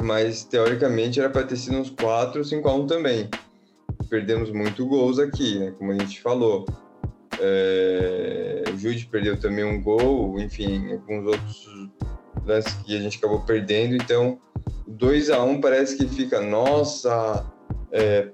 [0.00, 3.30] mas teoricamente era para ter sido uns 4 5 a 1 também
[4.12, 5.72] perdemos muito gols aqui, né?
[5.78, 6.66] Como a gente falou.
[7.40, 11.66] É, o Jude perdeu também um gol, enfim, alguns outros
[12.44, 13.94] lances que a gente acabou perdendo.
[13.94, 14.38] Então,
[14.86, 17.42] 2 a 1 um parece que fica, nossa,
[17.90, 18.28] é,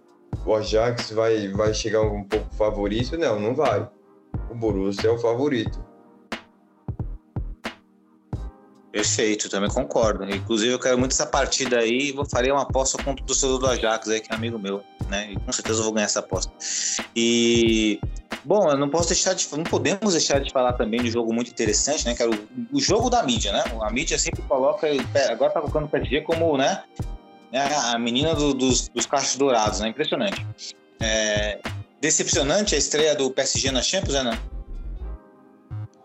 [0.44, 3.16] o Ajax vai, vai chegar um pouco favorito.
[3.16, 3.88] Não, não vai.
[4.50, 5.78] O Borussia é o favorito.
[8.90, 10.24] Perfeito, também concordo.
[10.24, 12.10] Inclusive, eu quero muito essa partida aí.
[12.12, 15.32] Vou fazer uma aposta contra o torcedor do Ajax aí, que é amigo meu, né?
[15.32, 16.50] E com certeza eu vou ganhar essa aposta.
[17.14, 18.00] E
[18.44, 21.34] bom, eu não posso deixar de, não podemos deixar de falar também de um jogo
[21.34, 22.14] muito interessante, né?
[22.14, 23.62] Que era o, o jogo da mídia, né?
[23.82, 24.86] A mídia sempre coloca,
[25.30, 26.82] agora tá colocando o PSG como, né?
[27.92, 29.88] A menina do, dos, dos cachos dourados, né?
[29.88, 30.46] Impressionante.
[31.00, 31.60] É,
[32.00, 34.38] decepcionante a estreia do PSG na Champions, né?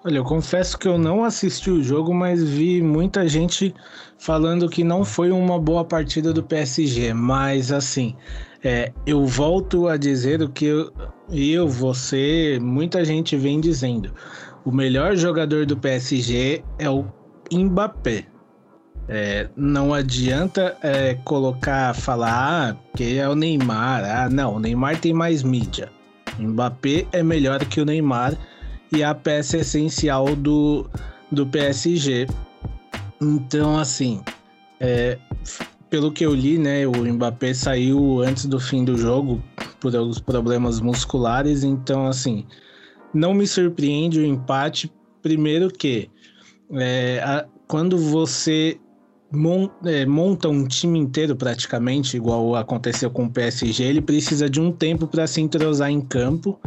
[0.05, 3.73] Olha, eu confesso que eu não assisti o jogo, mas vi muita gente
[4.17, 7.13] falando que não foi uma boa partida do PSG.
[7.13, 8.13] Mas assim,
[8.61, 10.91] é, eu volto a dizer o que eu,
[11.31, 14.13] eu, você, muita gente vem dizendo.
[14.65, 17.05] O melhor jogador do PSG é o
[17.49, 18.25] Mbappé.
[19.07, 24.03] É, não adianta é, colocar, falar ah, que é o Neymar.
[24.03, 25.89] Ah, não, o Neymar tem mais mídia.
[26.37, 28.37] Mbappé é melhor que o Neymar
[28.95, 30.89] e a peça essencial do,
[31.31, 32.27] do PSG.
[33.21, 34.21] Então, assim,
[34.79, 35.17] é,
[35.89, 39.41] pelo que eu li, né, o Mbappé saiu antes do fim do jogo
[39.79, 42.45] por alguns problemas musculares, então, assim,
[43.13, 44.91] não me surpreende o empate.
[45.21, 46.09] Primeiro que
[46.71, 48.77] é, a, quando você
[49.31, 54.61] mon, é, monta um time inteiro praticamente, igual aconteceu com o PSG, ele precisa de
[54.61, 56.59] um tempo para se entrosar em campo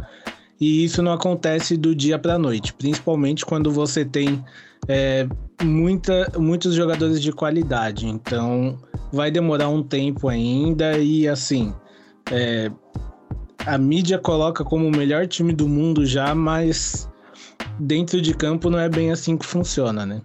[0.61, 4.43] e isso não acontece do dia para a noite, principalmente quando você tem
[4.89, 5.27] é,
[5.63, 8.07] muita, muitos jogadores de qualidade.
[8.07, 8.79] Então
[9.13, 11.75] vai demorar um tempo ainda e assim
[12.31, 12.71] é,
[13.65, 17.09] a mídia coloca como o melhor time do mundo já, mas
[17.79, 20.23] dentro de campo não é bem assim que funciona, né?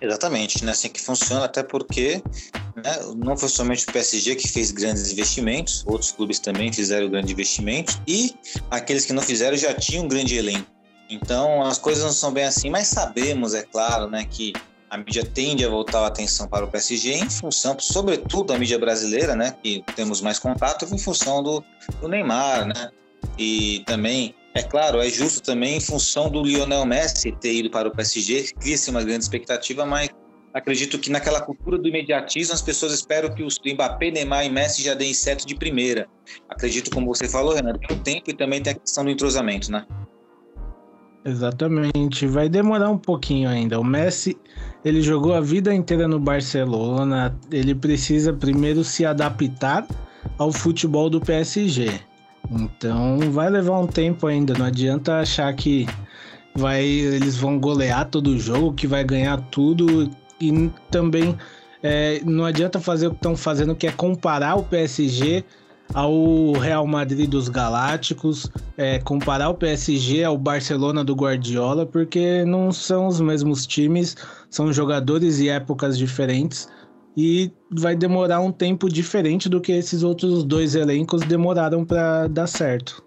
[0.00, 0.72] Exatamente, né?
[0.72, 2.22] Assim que funciona, até porque
[2.76, 7.30] né, não foi somente o PSG que fez grandes investimentos, outros clubes também fizeram grandes
[7.30, 8.34] investimentos e
[8.70, 10.66] aqueles que não fizeram já tinham um grande elenco.
[11.08, 14.52] Então as coisas não são bem assim, mas sabemos, é claro, né, que
[14.90, 18.78] a mídia tende a voltar a atenção para o PSG em função, sobretudo a mídia
[18.78, 21.64] brasileira, né, que temos mais contato, em função do,
[22.00, 22.90] do Neymar, né,
[23.38, 27.88] e também é claro, é justo também em função do Lionel Messi ter ido para
[27.88, 30.10] o PSG, cria-se uma grande expectativa, mas
[30.54, 34.82] acredito que naquela cultura do imediatismo as pessoas esperam que os Mbappé, Neymar e Messi
[34.82, 36.06] já deem certo de primeira.
[36.48, 39.70] Acredito, como você falou, Renato, tem o tempo e também tem a questão do entrosamento,
[39.70, 39.84] né?
[41.24, 43.80] Exatamente, vai demorar um pouquinho ainda.
[43.80, 44.36] O Messi,
[44.84, 49.86] ele jogou a vida inteira no Barcelona, ele precisa primeiro se adaptar
[50.38, 51.90] ao futebol do PSG.
[52.50, 54.52] Então vai levar um tempo ainda.
[54.52, 55.86] Não adianta achar que
[56.54, 60.10] vai, eles vão golear todo jogo, que vai ganhar tudo.
[60.48, 61.36] E também
[61.82, 65.44] é, não adianta fazer o que estão fazendo, que é comparar o PSG
[65.92, 72.72] ao Real Madrid dos Galácticos, é, comparar o PSG ao Barcelona do Guardiola, porque não
[72.72, 74.16] são os mesmos times,
[74.48, 76.68] são jogadores e épocas diferentes
[77.16, 82.46] e vai demorar um tempo diferente do que esses outros dois elencos demoraram para dar
[82.46, 83.04] certo.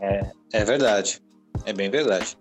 [0.00, 1.20] É, é verdade,
[1.66, 2.38] é bem verdade.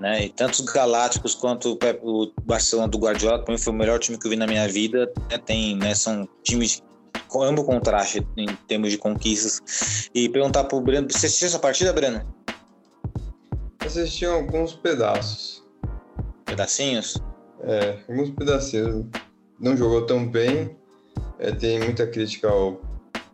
[0.00, 0.26] Né?
[0.26, 4.18] E tanto os Galácticos quanto o Barcelona do Guardiola, para mim foi o melhor time
[4.18, 5.12] que eu vi na minha vida.
[5.30, 5.38] Né?
[5.38, 6.82] Tem, né, são times
[7.28, 10.08] com ambos contraste em termos de conquistas.
[10.14, 12.24] E perguntar para o Breno, você assistiu essa partida, Breno?
[13.80, 15.64] Assisti alguns pedaços.
[16.44, 17.16] Pedacinhos?
[17.62, 19.06] É, alguns pedacinhos
[19.58, 20.76] não jogou tão bem.
[21.38, 22.80] É, tem muita crítica ao,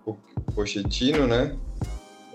[0.07, 0.17] ao
[0.55, 1.57] Pochettino, né?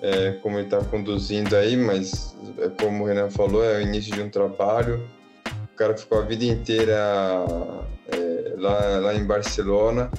[0.08, 4.14] É, como ele está conduzindo aí, mas é como o Renan falou, é o início
[4.14, 5.04] de um trabalho.
[5.74, 6.96] O cara ficou a vida inteira
[8.12, 10.12] é, lá, lá em Barcelona,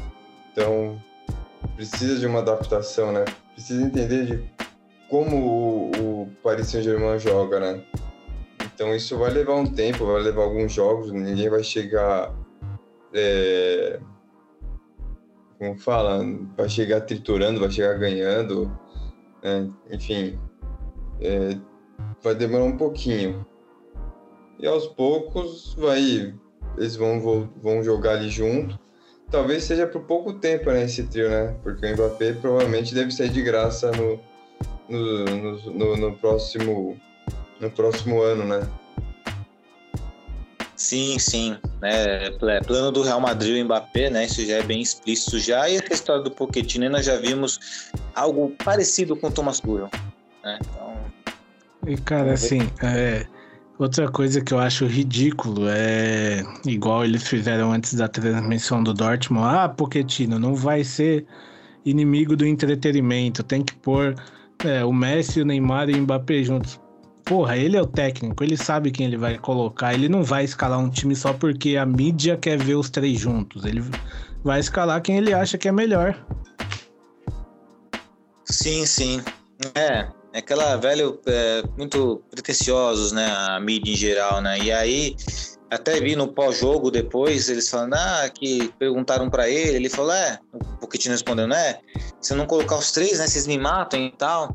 [0.50, 1.00] então
[1.76, 3.24] precisa de uma adaptação, né?
[3.54, 4.44] Precisa entender de
[5.08, 5.90] como o,
[6.22, 7.84] o Paris Saint-Germain joga, né?
[8.64, 12.34] Então isso vai levar um tempo, vai levar alguns jogos, ninguém vai chegar
[13.14, 14.00] é,
[15.60, 16.24] como fala,
[16.56, 18.76] vai chegar triturando, vai chegar ganhando,
[19.46, 19.70] né?
[19.90, 20.38] enfim,
[21.20, 21.56] é,
[22.22, 23.46] vai demorar um pouquinho.
[24.58, 26.34] E aos poucos vai,
[26.76, 28.78] eles vão, vão jogar ali junto.
[29.30, 31.56] Talvez seja por pouco tempo né, esse trio, né?
[31.62, 34.20] Porque o Mbappé provavelmente deve sair de graça no,
[34.88, 36.98] no, no, no, no próximo,
[37.60, 38.68] no próximo ano, né?
[40.76, 41.56] Sim, sim.
[41.80, 42.26] Né?
[42.26, 44.26] É, plano do Real Madrid e Mbappé, né?
[44.26, 45.68] Isso já é bem explícito já.
[45.68, 49.90] E a história do Pochettino, nós já vimos algo parecido com o Thomas Tuchel.
[50.44, 50.58] Né?
[50.60, 50.96] Então...
[51.86, 53.26] E, cara, assim, é,
[53.78, 59.46] outra coisa que eu acho ridículo é igual eles fizeram antes da transmissão do Dortmund.
[59.46, 61.24] Ah, Pochettino, não vai ser
[61.86, 63.42] inimigo do entretenimento.
[63.42, 64.14] Tem que pôr
[64.62, 66.78] é, o Messi, o Neymar e o Mbappé juntos
[67.26, 69.92] porra, ele é o técnico, ele sabe quem ele vai colocar.
[69.92, 73.64] Ele não vai escalar um time só porque a mídia quer ver os três juntos.
[73.64, 73.82] Ele
[74.42, 76.16] vai escalar quem ele acha que é melhor.
[78.44, 79.20] Sim, sim.
[79.74, 83.26] É, é aquela velho é, muito pretensiosos, né?
[83.26, 84.58] A mídia em geral, né?
[84.60, 85.16] E aí
[85.68, 90.38] até vi no pós-jogo depois eles falando ah, que perguntaram para ele, ele falou é,
[90.52, 91.80] o Pochettino respondeu, né?
[92.20, 93.26] Se não colocar os três, né?
[93.26, 94.54] Vocês me matam e tal.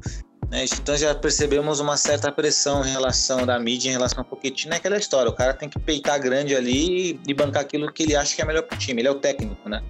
[0.52, 0.66] Né?
[0.66, 4.78] Então já percebemos uma certa pressão em relação da mídia, em relação ao Pochettino, é
[4.78, 8.36] aquela história, o cara tem que peitar grande ali e bancar aquilo que ele acha
[8.36, 9.82] que é melhor pro time, ele é o técnico, né?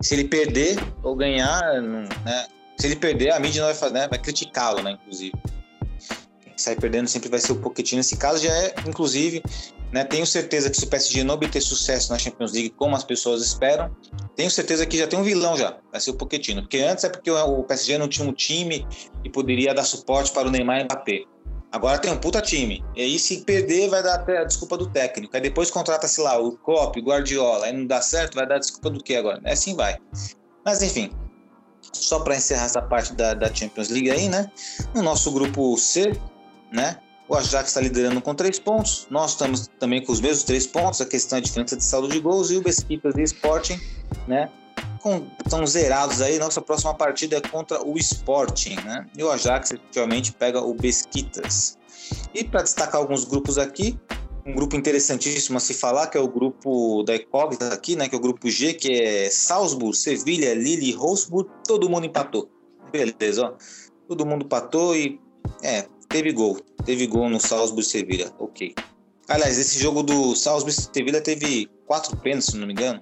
[0.00, 2.46] Se ele perder ou ganhar, né?
[2.78, 4.08] se ele perder, a mídia vai fazer, né?
[4.08, 5.34] vai criticá-lo, né, inclusive.
[6.40, 9.42] Quem sai perdendo sempre vai ser o Pochettino, nesse caso já é, inclusive,
[9.92, 10.04] né?
[10.04, 13.42] Tenho certeza que se o PSG não obter sucesso na Champions League como as pessoas
[13.42, 13.94] esperam,
[14.40, 16.62] tenho certeza que já tem um vilão já, vai ser o Pochettino.
[16.62, 18.86] Porque antes é porque o PSG não tinha um time
[19.22, 21.24] e poderia dar suporte para o Neymar e Mbappé.
[21.70, 22.82] Agora tem um puta time.
[22.96, 25.36] E aí, se perder, vai dar até a desculpa do técnico.
[25.36, 27.66] Aí depois contrata-se lá o Klopp, o Guardiola.
[27.66, 29.42] Aí não dá certo, vai dar desculpa do que agora?
[29.44, 29.98] É assim vai.
[30.64, 31.12] Mas enfim,
[31.92, 34.50] só para encerrar essa parte da, da Champions League aí, né?
[34.94, 36.18] No nosso grupo C,
[36.72, 36.96] né?
[37.28, 39.06] O Ajax está liderando com três pontos.
[39.10, 41.02] Nós estamos também com os mesmos três pontos.
[41.02, 42.50] A questão é a diferença de saldo de gols.
[42.50, 43.78] E o Besiktas e Sporting,
[44.26, 44.50] né?
[45.00, 46.38] Com, estão zerados aí.
[46.38, 49.06] Nossa próxima partida é contra o Sporting, né?
[49.16, 51.78] E o Ajax efetivamente pega o Besiktas.
[52.34, 53.98] E para destacar alguns grupos aqui,
[54.44, 58.08] um grupo interessantíssimo a se falar, que é o grupo da incógnita aqui, né?
[58.08, 62.50] Que é o grupo G, que é Salzburg, Sevilha, Lille, Wolfsburg, todo mundo empatou.
[62.92, 63.52] beleza, ó.
[64.08, 65.20] Todo mundo patou e.
[65.62, 66.58] É, teve gol.
[66.84, 68.32] Teve gol no Salzburg Sevilha.
[68.38, 68.74] Ok.
[69.28, 73.00] Aliás, esse jogo do Salzburg Sevilha teve quatro pênaltis, se não me engano.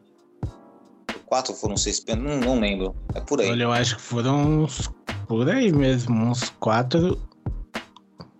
[1.28, 2.96] Quatro foram seis pênaltis, não, não lembro.
[3.14, 3.50] É por aí.
[3.50, 4.90] Olha, eu acho que foram uns.
[5.26, 7.20] Por aí mesmo, uns quatro.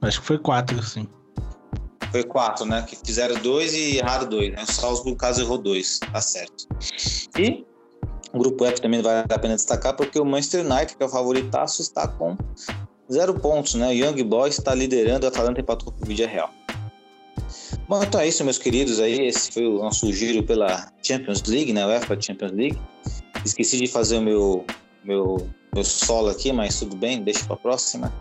[0.01, 1.07] Acho que foi quatro, sim.
[2.11, 2.81] Foi quatro, né?
[2.89, 4.63] Que fizeram dois e erraram dois, né?
[4.63, 6.01] O Salzburg, caso, errou dois.
[6.11, 6.67] Tá certo.
[7.39, 7.67] E
[8.33, 11.11] o grupo F também vale a pena destacar porque o Manchester United, que é o
[11.11, 12.39] favoritaço, está com
[13.13, 13.89] zero pontos, né?
[13.89, 16.51] O Young Boys está liderando, a Atalanta empatou com o Vídeo Real.
[17.89, 19.01] Bom, então é isso, meus queridos.
[19.01, 21.87] Aí esse foi o nosso giro pela Champions League, né?
[21.87, 22.79] UEFA Champions League.
[23.47, 24.67] Esqueci de fazer o meu,
[25.03, 28.13] meu, meu solo aqui, mas tudo bem, deixa para a próxima.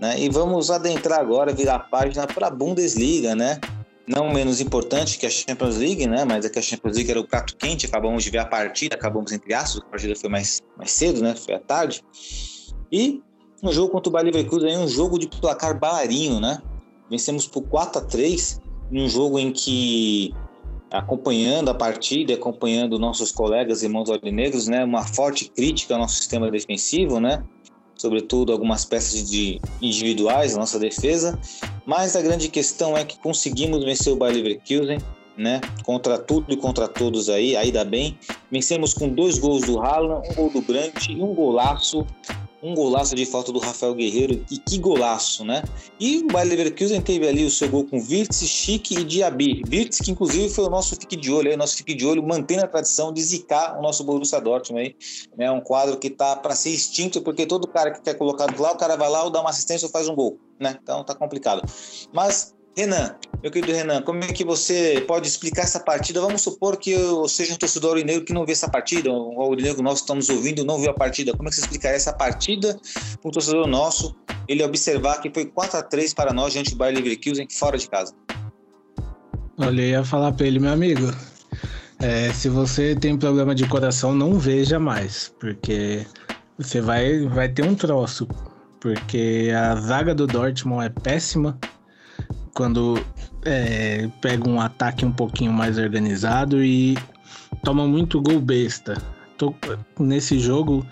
[0.00, 0.18] Né?
[0.18, 3.60] E vamos adentrar agora, virar a página para a Bundesliga, né?
[4.04, 6.24] Não menos importante que a Champions League, né?
[6.24, 8.96] Mas é que a Champions League era o prato quente, acabamos de ver a partida,
[8.96, 11.36] acabamos entre aspas, a partida foi mais, mais cedo, né?
[11.36, 12.02] Foi à tarde.
[12.90, 13.22] E
[13.62, 16.60] um jogo contra o Bayer Leverkusen, um jogo de placar bailarinho, né?
[17.08, 18.60] Vencemos por 4 a 3
[18.92, 20.34] num jogo em que
[20.90, 26.50] acompanhando a partida, acompanhando nossos colegas irmãos aurinegros, né, uma forte crítica ao nosso sistema
[26.50, 27.42] defensivo, né,
[27.96, 31.38] sobretudo algumas peças de individuais, nossa defesa,
[31.86, 34.98] mas a grande questão é que conseguimos vencer o Bayer Leverkusen,
[35.34, 38.18] né, contra tudo e contra todos aí, ainda bem,
[38.50, 42.06] vencemos com dois gols do Haaland, um gol do Brandt e um golaço
[42.62, 45.62] um golaço de falta do Rafael Guerreiro, e que golaço, né?
[45.98, 49.62] E o Bayer Leverkusen teve ali o seu gol com Virtus, Chique e Diaby.
[49.66, 52.64] Virtus, que inclusive foi o nosso fique de olho, aí, nosso fique de olho, mantendo
[52.64, 54.96] a tradição de zicar o nosso Borussia Dortmund aí,
[55.36, 55.50] né?
[55.50, 58.76] Um quadro que tá para ser extinto, porque todo cara que quer colocar lá, o
[58.76, 60.78] cara vai lá, ou dá uma assistência ou faz um gol, né?
[60.82, 61.62] Então tá complicado.
[62.12, 66.20] Mas Renan, meu querido Renan, como é que você pode explicar essa partida?
[66.20, 69.82] Vamos supor que eu seja um torcedor aurinegro que não vê essa partida, o aurinegro
[69.82, 71.36] nós estamos ouvindo não viu a partida.
[71.36, 72.78] Como é que você explicaria essa partida
[73.20, 74.14] para um torcedor nosso,
[74.46, 77.88] ele observar que foi 4 a 3 para nós diante do Bayer Leverkusen fora de
[77.88, 78.14] casa?
[79.58, 81.12] Olha, eu ia falar para ele, meu amigo,
[81.98, 86.06] é, se você tem problema de coração, não veja mais, porque
[86.56, 88.28] você vai, vai ter um troço,
[88.80, 91.58] porque a zaga do Dortmund é péssima,
[92.54, 92.98] quando
[93.44, 96.96] é, pega um ataque um pouquinho mais organizado e
[97.62, 99.00] toma muito gol besta.
[99.38, 99.54] Tô,
[99.98, 100.86] nesse jogo,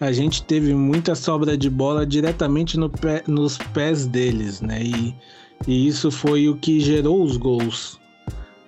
[0.00, 4.82] a gente teve muita sobra de bola diretamente no pé, nos pés deles, né?
[4.82, 5.14] E,
[5.66, 7.98] e, isso foi o que gerou os gols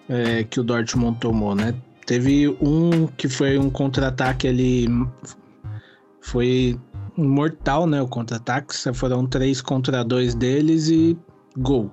[0.08, 1.74] é, que o Dortmund tomou, né?
[2.06, 4.88] Teve um que foi um contra-ataque ali,
[6.22, 6.80] foi
[7.14, 8.00] mortal, né?
[8.00, 11.16] O contra-ataque, foram três contra dois deles e
[11.58, 11.90] gol.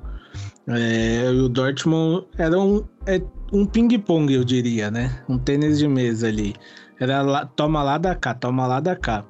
[0.67, 3.21] É, o Dortmund era um, é,
[3.53, 5.23] um ping-pong, eu diria, né?
[5.29, 6.55] Um tênis de mesa ali.
[6.99, 9.23] Era lá, toma lá da cá, toma lá da cá.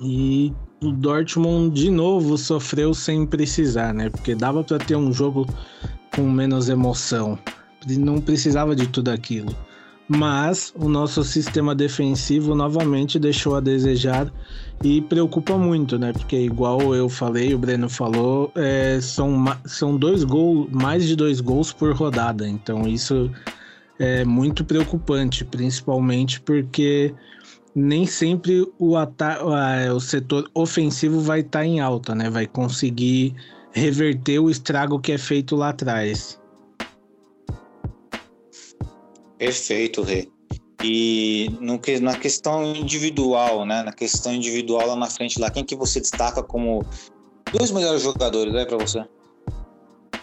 [0.00, 4.10] E o Dortmund de novo sofreu sem precisar, né?
[4.10, 5.46] Porque dava para ter um jogo
[6.14, 7.38] com menos emoção.
[7.88, 9.54] Não precisava de tudo aquilo.
[10.08, 14.32] Mas o nosso sistema defensivo novamente deixou a desejar
[14.82, 16.12] e preocupa muito, né?
[16.12, 21.40] Porque igual eu falei, o Breno falou, é, são, são dois gols, mais de dois
[21.40, 22.46] gols por rodada.
[22.46, 23.30] Então isso
[23.98, 27.14] é muito preocupante, principalmente porque
[27.74, 32.30] nem sempre o, o setor ofensivo vai estar tá em alta, né?
[32.30, 33.34] Vai conseguir
[33.72, 36.40] reverter o estrago que é feito lá atrás.
[39.38, 40.28] Perfeito, Rê.
[40.82, 43.82] E no, na questão individual, né?
[43.82, 46.84] Na questão individual lá na frente, lá, quem que você destaca como
[47.52, 49.04] dois melhores jogadores, né, para você?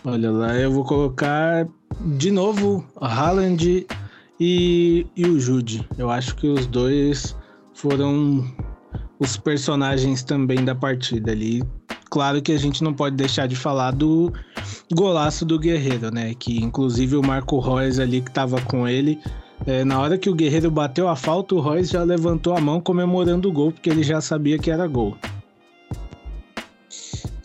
[0.05, 1.67] Olha lá, eu vou colocar
[2.17, 3.87] de novo Haaland
[4.39, 5.87] e, e o Jude.
[5.97, 7.35] Eu acho que os dois
[7.73, 8.45] foram
[9.19, 11.63] os personagens também da partida ali.
[12.09, 14.31] Claro que a gente não pode deixar de falar do
[14.93, 16.33] golaço do Guerreiro, né?
[16.35, 19.19] Que inclusive o Marco Reus ali que tava com ele
[19.65, 22.81] é, na hora que o Guerreiro bateu a falta, o Royce já levantou a mão
[22.81, 25.17] comemorando o gol, porque ele já sabia que era gol.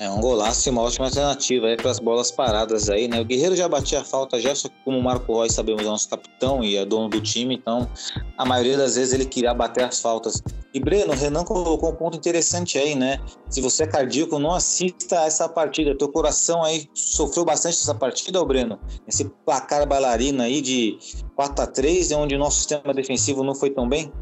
[0.00, 3.20] É um golaço e uma ótima alternativa aí para as bolas paradas aí, né?
[3.20, 5.86] O Guerreiro já batia a falta já, só que como o Marco Roy sabemos é
[5.86, 7.88] nosso capitão e é dono do time, então
[8.36, 10.40] a maioria das vezes ele queria bater as faltas.
[10.72, 13.18] E Breno, o Renan colocou um ponto interessante aí, né?
[13.50, 15.96] Se você é cardíaco, não assista essa partida.
[15.96, 18.78] Teu coração aí sofreu bastante essa partida, Breno?
[19.04, 20.96] Esse placar bailarina aí de
[21.34, 24.12] 4 a 3 onde o nosso sistema defensivo não foi tão bem?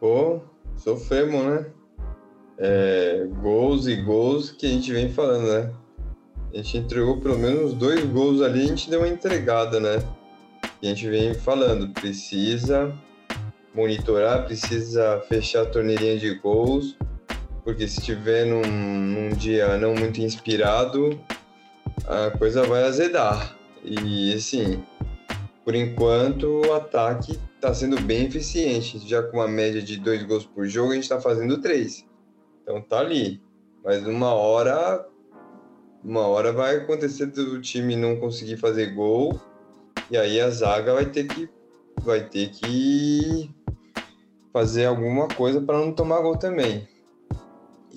[0.00, 0.40] Pô,
[0.78, 1.66] sofremos, né?
[2.58, 5.70] É, gols e gols que a gente vem falando, né?
[6.52, 10.02] A gente entregou pelo menos dois gols ali, a gente deu uma entregada, né?
[10.80, 12.92] E a gente vem falando, precisa
[13.74, 16.96] monitorar, precisa fechar a torneirinha de gols,
[17.62, 21.20] porque se tiver num, num dia não muito inspirado,
[22.06, 23.54] a coisa vai azedar.
[23.84, 24.82] E assim,
[25.64, 30.46] por enquanto o ataque está sendo bem eficiente, já com uma média de dois gols
[30.46, 32.04] por jogo, a gente está fazendo três.
[32.66, 33.40] Então tá ali.
[33.84, 35.06] Mas uma hora,
[36.02, 39.40] uma hora vai acontecer do time não conseguir fazer gol
[40.10, 41.48] e aí a zaga vai ter que
[42.02, 43.48] vai ter que
[44.52, 46.88] fazer alguma coisa para não tomar gol também.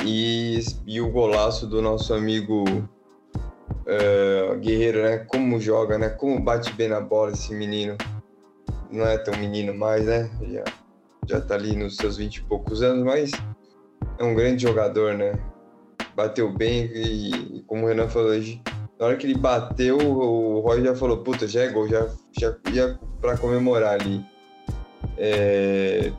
[0.05, 5.17] E, e o golaço do nosso amigo uh, Guerreiro, né?
[5.17, 6.09] Como joga, né?
[6.09, 7.97] Como bate bem na bola esse menino.
[8.91, 10.30] Não é tão menino mais, né?
[10.41, 10.63] Já,
[11.28, 13.32] já tá ali nos seus vinte e poucos anos, mas
[14.18, 15.39] é um grande jogador, né?
[16.16, 18.32] Bateu bem e, como o Renan falou,
[19.00, 22.56] na hora que ele bateu, o Roy já falou, puta, já é gol, já, já
[22.74, 24.26] ia para comemorar ali.
[25.18, 26.12] É,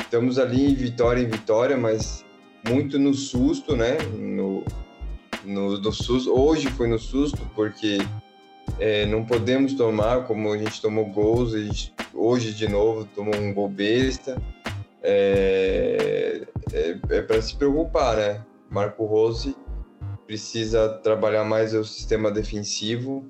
[0.00, 2.24] estamos ali em vitória em vitória, mas
[2.66, 3.98] muito no susto, né?
[4.16, 4.64] No,
[5.44, 6.32] no, no susto.
[6.32, 7.98] Hoje foi no susto, porque
[8.78, 13.52] é, não podemos tomar, como a gente tomou gols, gente, hoje de novo tomou um
[13.52, 14.40] gol besta.
[15.02, 18.44] É, é, é para se preocupar, né?
[18.70, 19.56] Marco Rose
[20.26, 23.26] precisa trabalhar mais o sistema defensivo,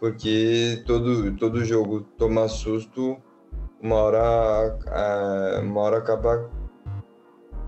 [0.00, 3.16] porque todo, todo jogo tomar susto,
[3.80, 4.78] uma hora,
[5.62, 6.50] uma hora acaba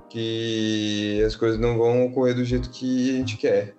[0.08, 3.74] que as coisas não vão ocorrer do jeito que a gente quer.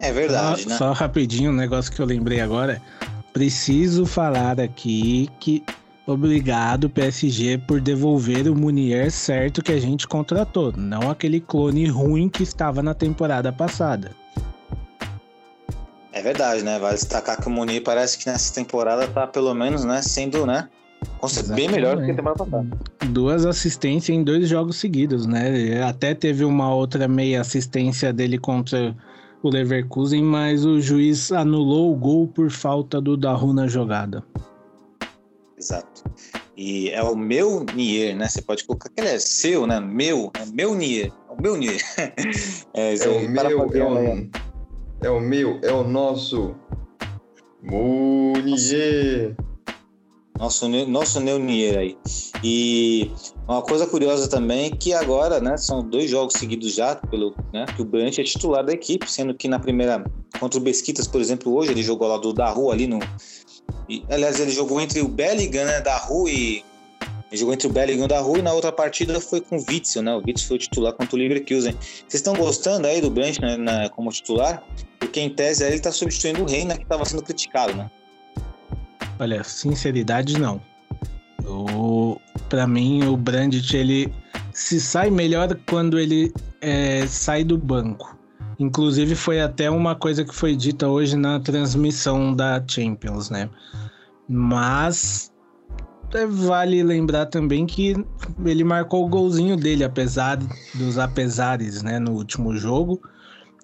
[0.00, 0.76] É verdade, só, né?
[0.76, 2.80] Só rapidinho, um negócio que eu lembrei agora.
[3.32, 5.64] Preciso falar aqui que
[6.06, 12.28] obrigado PSG por devolver o Munier certo que a gente contratou, não aquele clone ruim
[12.28, 14.12] que estava na temporada passada.
[16.12, 16.78] É verdade, né?
[16.78, 20.68] Vale destacar que o Munier parece que nessa temporada tá pelo menos, né, sendo, né,
[21.54, 22.68] bem melhor do que a temporada passada.
[23.10, 25.82] Duas assistências em dois jogos seguidos, né?
[25.82, 28.94] Até teve uma outra meia assistência dele contra
[29.42, 34.22] o Leverkusen, mas o juiz anulou o gol por falta do Daru na jogada.
[35.64, 36.04] Exato.
[36.54, 38.28] E é o meu Nier, né?
[38.28, 39.80] Você pode colocar que ele é seu, né?
[39.80, 41.10] Meu, é meu Nier.
[41.30, 41.80] É o meu Nier.
[42.74, 44.30] é, é, o meu, é, o,
[45.02, 46.54] é o meu, é o nosso
[47.62, 49.34] Munier.
[50.38, 51.98] Nosso, nosso Neunier aí.
[52.42, 53.10] E
[53.48, 57.64] uma coisa curiosa também é que agora, né, são dois jogos seguidos já, pelo, né,
[57.74, 60.04] que o Brandt é titular da equipe, sendo que na primeira,
[60.38, 62.98] contra o Besquitas, por exemplo, hoje ele jogou lá do da rua ali no,
[63.88, 66.64] e, aliás, ele jogou entre o Bellingham, né, da Rua e.
[67.30, 70.02] Ele jogou entre o Bellingham da Rua e na outra partida foi com o Witzel,
[70.02, 70.14] né?
[70.14, 71.72] O Witzel foi o titular contra o Leverkusen.
[71.72, 74.62] Vocês estão gostando aí do Brandt né, na, como titular?
[75.00, 77.90] Porque em tese aí ele está substituindo o Reina, que estava sendo criticado, né?
[79.18, 80.60] Olha, sinceridade não.
[81.44, 84.12] O, pra mim, o Brandt, ele
[84.52, 88.16] se sai melhor quando ele é, sai do banco.
[88.58, 93.48] Inclusive foi até uma coisa que foi dita hoje na transmissão da Champions, né?
[94.28, 95.32] Mas
[96.14, 97.96] é, vale lembrar também que
[98.44, 100.38] ele marcou o golzinho dele, apesar
[100.74, 103.00] dos apesares, né, no último jogo.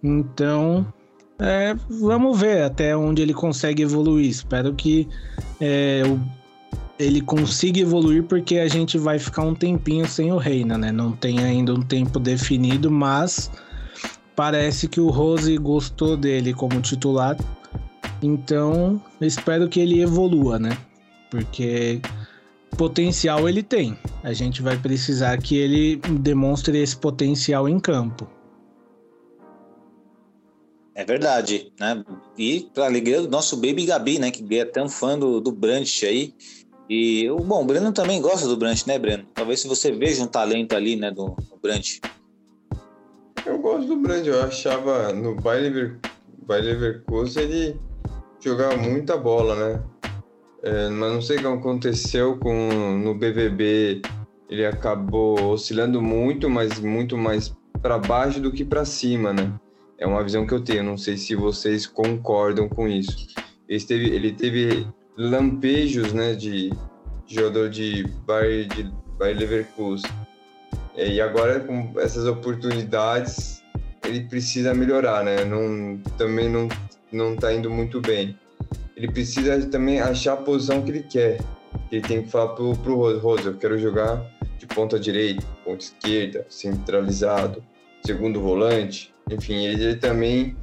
[0.02, 0.84] Então,
[1.38, 4.28] é, vamos ver até onde ele consegue evoluir.
[4.28, 5.08] Espero que
[5.60, 6.02] é,
[6.98, 10.90] ele consiga evoluir, porque a gente vai ficar um tempinho sem o Reina, né?
[10.90, 13.50] Não tem ainda um tempo definido, mas
[14.40, 17.36] parece que o Rose gostou dele como titular.
[18.22, 20.78] Então, espero que ele evolua, né?
[21.30, 22.00] Porque
[22.74, 23.98] potencial ele tem.
[24.22, 28.26] A gente vai precisar que ele demonstre esse potencial em campo.
[30.94, 32.02] É verdade, né?
[32.38, 34.30] E para alegria do nosso Baby Gabi, né?
[34.30, 36.32] Que é tão fã do, do Brandt aí.
[36.88, 39.26] E, bom, o Breno também gosta do Brandt, né, Breno?
[39.34, 42.00] Talvez se você veja um talento ali, né, do, do Brandt.
[43.46, 45.72] Eu gosto do Brand, eu achava no Bayer
[46.48, 47.80] Leverkusen ele
[48.38, 49.82] jogava muita bola, né?
[50.62, 54.02] É, mas não sei o que aconteceu com no BVB,
[54.48, 59.52] ele acabou oscilando muito, mas muito mais para baixo do que para cima, né?
[59.96, 63.28] É uma visão que eu tenho, não sei se vocês concordam com isso.
[63.68, 64.86] Ele teve, ele teve
[65.16, 66.70] lampejos, né, de,
[67.26, 70.10] jogador de Bayer, de Bayer Leverkusen
[70.96, 73.62] e agora, com essas oportunidades,
[74.04, 75.44] ele precisa melhorar, né?
[75.44, 76.68] Não, também não,
[77.12, 78.38] não tá indo muito bem.
[78.96, 81.38] Ele precisa também achar a posição que ele quer.
[81.90, 84.22] Ele tem que falar pro, pro Rose, eu quero jogar
[84.58, 87.62] de ponta direita, ponta esquerda, centralizado,
[88.04, 89.14] segundo volante.
[89.30, 90.56] Enfim, ele, ele também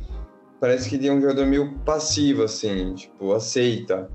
[0.59, 4.09] parece que ele é um jogador meio passivo, assim, tipo, aceita.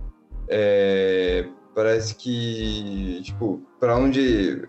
[0.48, 4.68] É, parece que, tipo, para onde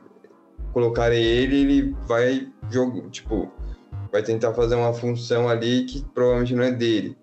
[0.73, 3.49] colocarem ele, ele vai jogar, tipo,
[4.11, 7.15] vai tentar fazer uma função ali que provavelmente não é dele.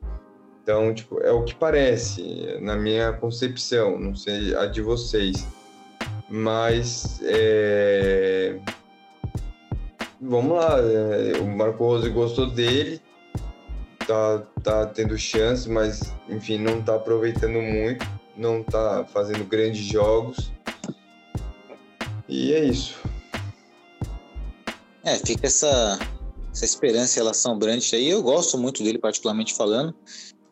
[0.62, 5.46] Então, tipo, é o que parece, na minha concepção, não sei a de vocês.
[6.28, 8.56] Mas, é...
[10.20, 13.00] vamos lá, é, o Marco Rose gostou dele,
[14.06, 20.52] tá, tá tendo chance, mas, enfim, não tá aproveitando muito, não tá fazendo grandes jogos.
[22.28, 22.99] E é isso.
[25.04, 25.98] É, fica essa,
[26.52, 28.08] essa esperança em relação ao Brandt aí.
[28.08, 29.94] Eu gosto muito dele, particularmente falando.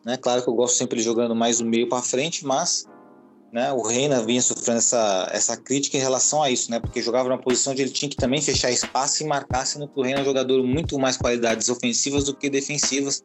[0.05, 0.17] Né?
[0.17, 2.85] Claro que eu gosto sempre jogando mais do meio para frente, mas
[3.51, 6.79] né, o Reina vinha sofrendo essa, essa crítica em relação a isso, né?
[6.79, 9.99] Porque jogava numa posição onde ele tinha que também fechar espaço e marcar, sendo que
[9.99, 13.23] o Reina é um jogador muito mais qualidades ofensivas do que defensivas.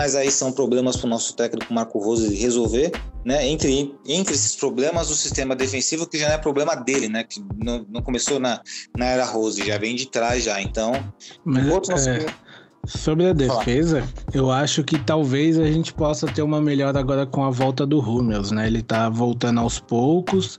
[0.00, 2.90] Mas aí são problemas para o nosso técnico Marco Rose resolver,
[3.22, 3.46] né?
[3.46, 7.22] Entre, entre esses problemas, o sistema defensivo, que já não é problema dele, né?
[7.22, 8.62] Que não, não começou na,
[8.96, 10.58] na era Rose, já vem de trás já.
[10.58, 10.92] Então,
[11.44, 12.24] Mas, outros é,
[12.86, 17.44] Sobre a defesa, eu acho que talvez a gente possa ter uma melhora agora com
[17.44, 18.68] a volta do Rummels, né?
[18.68, 20.58] Ele tá voltando aos poucos,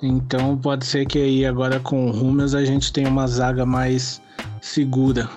[0.00, 4.22] então pode ser que aí agora com o Rummels a gente tenha uma zaga mais
[4.60, 5.28] segura.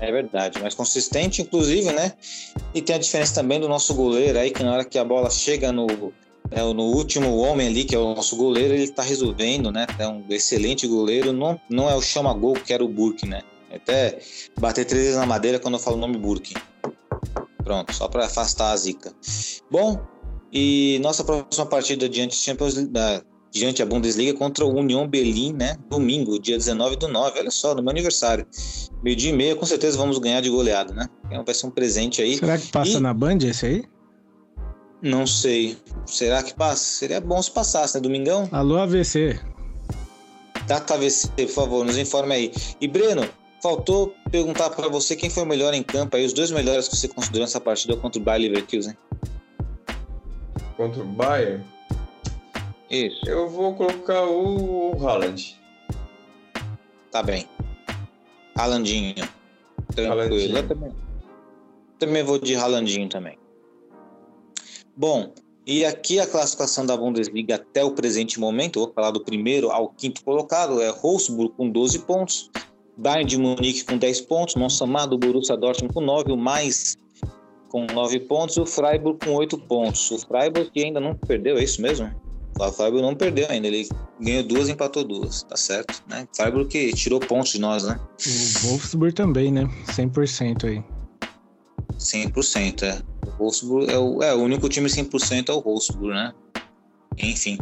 [0.00, 2.12] É verdade, mais consistente, inclusive, né?
[2.74, 5.30] E tem a diferença também do nosso goleiro aí, que na hora que a bola
[5.30, 6.12] chega no,
[6.50, 9.86] é, no último homem ali, que é o nosso goleiro, ele tá resolvendo, né?
[9.98, 13.42] É um excelente goleiro, não, não é o chama-gol que era o Burke, né?
[13.72, 14.18] Até
[14.58, 16.54] bater três vezes na madeira quando eu falo o nome Burke.
[17.62, 19.12] Pronto, só para afastar a zica.
[19.70, 20.00] Bom,
[20.52, 25.76] e nossa próxima partida diante Champions da diante a Bundesliga contra o Union Berlin, né?
[25.88, 27.38] Domingo, dia 19 do 9.
[27.38, 28.46] Olha só, no meu aniversário.
[29.02, 31.06] Meio dia e meia, com certeza vamos ganhar de goleado, né?
[31.26, 32.36] Então vai ser um presente aí.
[32.36, 33.84] Será que passa E- na Band esse aí?
[35.00, 35.76] Não sei.
[36.06, 36.82] Será que passa?
[36.82, 38.00] Seria bom se passasse, né?
[38.00, 38.48] Domingão?
[38.50, 39.38] Alô, AVC.
[40.66, 42.52] Data AVC, por favor, nos informe aí.
[42.80, 43.26] E Breno,
[43.62, 46.96] faltou perguntar para você quem foi o melhor em campo aí, os dois melhores que
[46.96, 48.94] você considerou nessa partida contra o Bayer Leverkusen.
[50.76, 51.64] Contra o Bayern,
[52.90, 55.56] Isso, eu vou colocar o Haaland.
[57.10, 57.46] tá bem.
[59.94, 60.20] Tranquilo.
[60.20, 60.56] Haalandinho.
[60.56, 60.92] Eu também,
[61.98, 63.38] também vou de Ralandinho também.
[64.96, 65.32] Bom,
[65.66, 69.90] e aqui a classificação da Bundesliga até o presente momento, vou falar do primeiro ao
[69.90, 72.50] quinto colocado, é Wolfsburg com 12 pontos,
[72.96, 76.96] Bayern de Munique com 10 pontos, nosso amado Borussia Dortmund com 9, o mais
[77.68, 80.10] com 9 pontos e o Freiburg com 8 pontos.
[80.10, 82.10] O Freiburg que ainda não perdeu, é isso mesmo?
[82.58, 83.88] O Freiburg não perdeu ainda, ele
[84.20, 86.02] ganhou duas e empatou duas, tá certo?
[86.08, 86.26] Né?
[86.32, 87.98] O Freiburg que tirou pontos de nós, né?
[88.64, 89.68] O Wolfsburg também, né?
[89.86, 90.84] 100% aí.
[91.98, 93.00] 100%, é.
[93.26, 96.32] O Wolfsburg é o, é, o único time 100% é o Wolfsburg, né?
[97.16, 97.58] Enfim.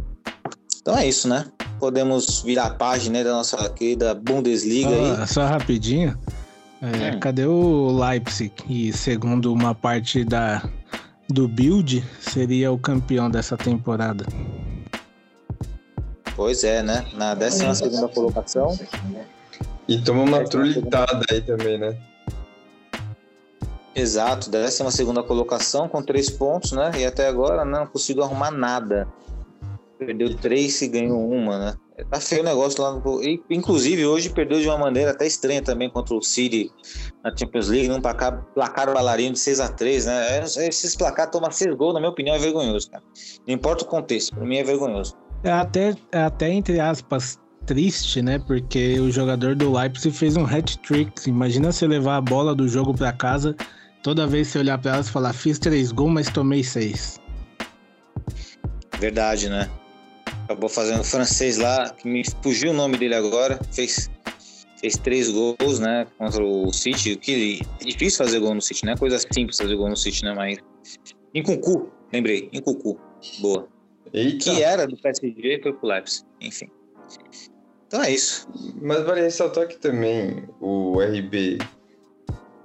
[0.81, 1.47] Então é isso, né?
[1.79, 5.17] Podemos virar a página aí da nossa querida Bundesliga aí.
[5.17, 6.19] Só, só rapidinho.
[6.83, 7.21] É, Hum.
[7.21, 8.53] Cadê o Leipzig?
[8.69, 10.63] E segundo uma parte da,
[11.29, 14.27] do build, seria o campeão dessa temporada.
[16.37, 17.07] Pois é, né?
[17.15, 18.79] Na 12 segunda colocação.
[19.89, 21.97] E toma uma trulitada aí também, né?
[23.95, 26.91] Exato, 12 segunda colocação com três pontos, né?
[26.99, 29.09] E até agora né, não conseguiu arrumar nada.
[29.99, 31.75] Perdeu três e ganhou uma, né?
[32.11, 33.23] Tá feio o negócio lá no.
[33.23, 36.71] e, Inclusive, hoje perdeu de uma maneira até estranha também contra o City
[37.25, 40.39] na Champions League, num placar, placar bailarino de 6 a 3 né?
[40.39, 43.03] É, Esses placar tomar seis gols, na minha opinião, é vergonhoso, cara.
[43.47, 45.17] Não importa o contexto, pra mim é vergonhoso.
[45.47, 48.37] É até, é até entre aspas, triste, né?
[48.37, 51.29] Porque o jogador do Leipzig fez um hat-trick.
[51.29, 53.55] Imagina você levar a bola do jogo pra casa,
[54.03, 57.21] toda vez você olhar pra ela e falar, fiz três gols, mas tomei seis.
[58.99, 59.71] Verdade, né?
[60.47, 64.11] Acabou fazendo o francês lá, que me fugiu o nome dele agora, fez,
[64.81, 68.97] fez três gols, né, contra o City, que é difícil fazer gol no City, né?
[68.97, 70.35] Coisa simples fazer gol no City, né?
[70.35, 70.59] Mas.
[71.33, 72.99] Em Cucu, lembrei, em Cucu.
[73.39, 73.76] Boa.
[74.13, 74.45] Eita!
[74.45, 76.25] Que era do PSG e foi pro Leipzig.
[76.41, 76.71] Enfim.
[77.87, 78.49] Então é isso.
[78.81, 81.59] Mas vale ressaltar que também o RB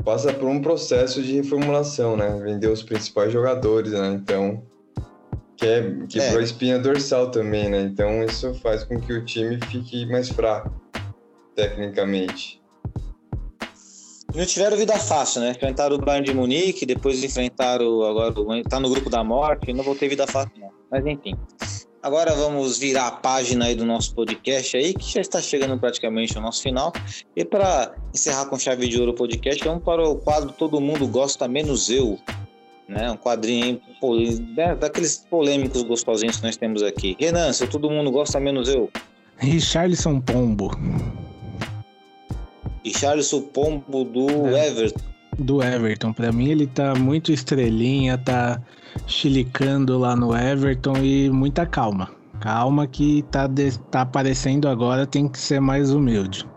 [0.04, 2.40] passa por um processo de reformulação, né?
[2.44, 4.08] Vendeu os principais jogadores, né?
[4.14, 4.64] Então,
[5.58, 6.40] que é, quebrou É.
[6.40, 7.82] a espinha dorsal também, né?
[7.82, 10.72] Então, isso faz com que o time fique mais fraco,
[11.56, 12.60] tecnicamente.
[14.34, 15.52] Não tiveram vida fácil, né?
[15.52, 19.84] Enfrentaram o Bayern de Munique, depois enfrentaram agora o- tá no grupo da morte, não
[19.84, 20.72] vou ter vida fácil não.
[20.92, 21.36] Mas enfim.
[22.04, 26.36] Agora vamos virar a página aí do nosso podcast aí, que já está chegando praticamente
[26.36, 26.92] ao nosso final.
[27.36, 31.08] E para encerrar com chave de ouro o podcast, vamos para o quadro Todo Mundo
[31.08, 32.18] Gosta Menos Eu.
[32.90, 33.10] né?
[33.12, 33.80] Um quadrinho
[34.58, 34.76] né?
[34.76, 37.16] daqueles polêmicos gostosinhos que nós temos aqui.
[37.20, 38.90] Renan, se todo mundo gosta, menos eu.
[39.38, 40.72] Richarlison Pombo.
[42.84, 44.68] Richarlison Pombo do É.
[44.68, 45.06] Everton.
[45.38, 46.14] Do Everton.
[46.14, 48.60] Pra mim, ele tá muito estrelinha, tá
[49.06, 52.10] chilicando lá no Everton e muita calma.
[52.40, 56.48] Calma que tá, de- tá aparecendo agora, tem que ser mais humilde.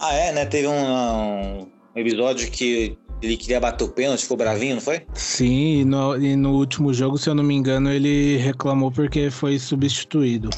[0.00, 0.44] Ah, é, né?
[0.44, 5.06] Teve um, um episódio que ele queria bater o pênalti, ficou bravinho, não foi?
[5.14, 9.30] Sim, e no, e no último jogo, se eu não me engano, ele reclamou porque
[9.30, 10.50] foi substituído.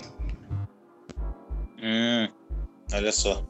[1.82, 2.28] Hum,
[2.92, 3.44] olha só.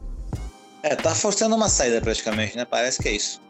[0.83, 2.65] É, tá forçando uma saída praticamente, né?
[2.65, 3.41] Parece que é isso.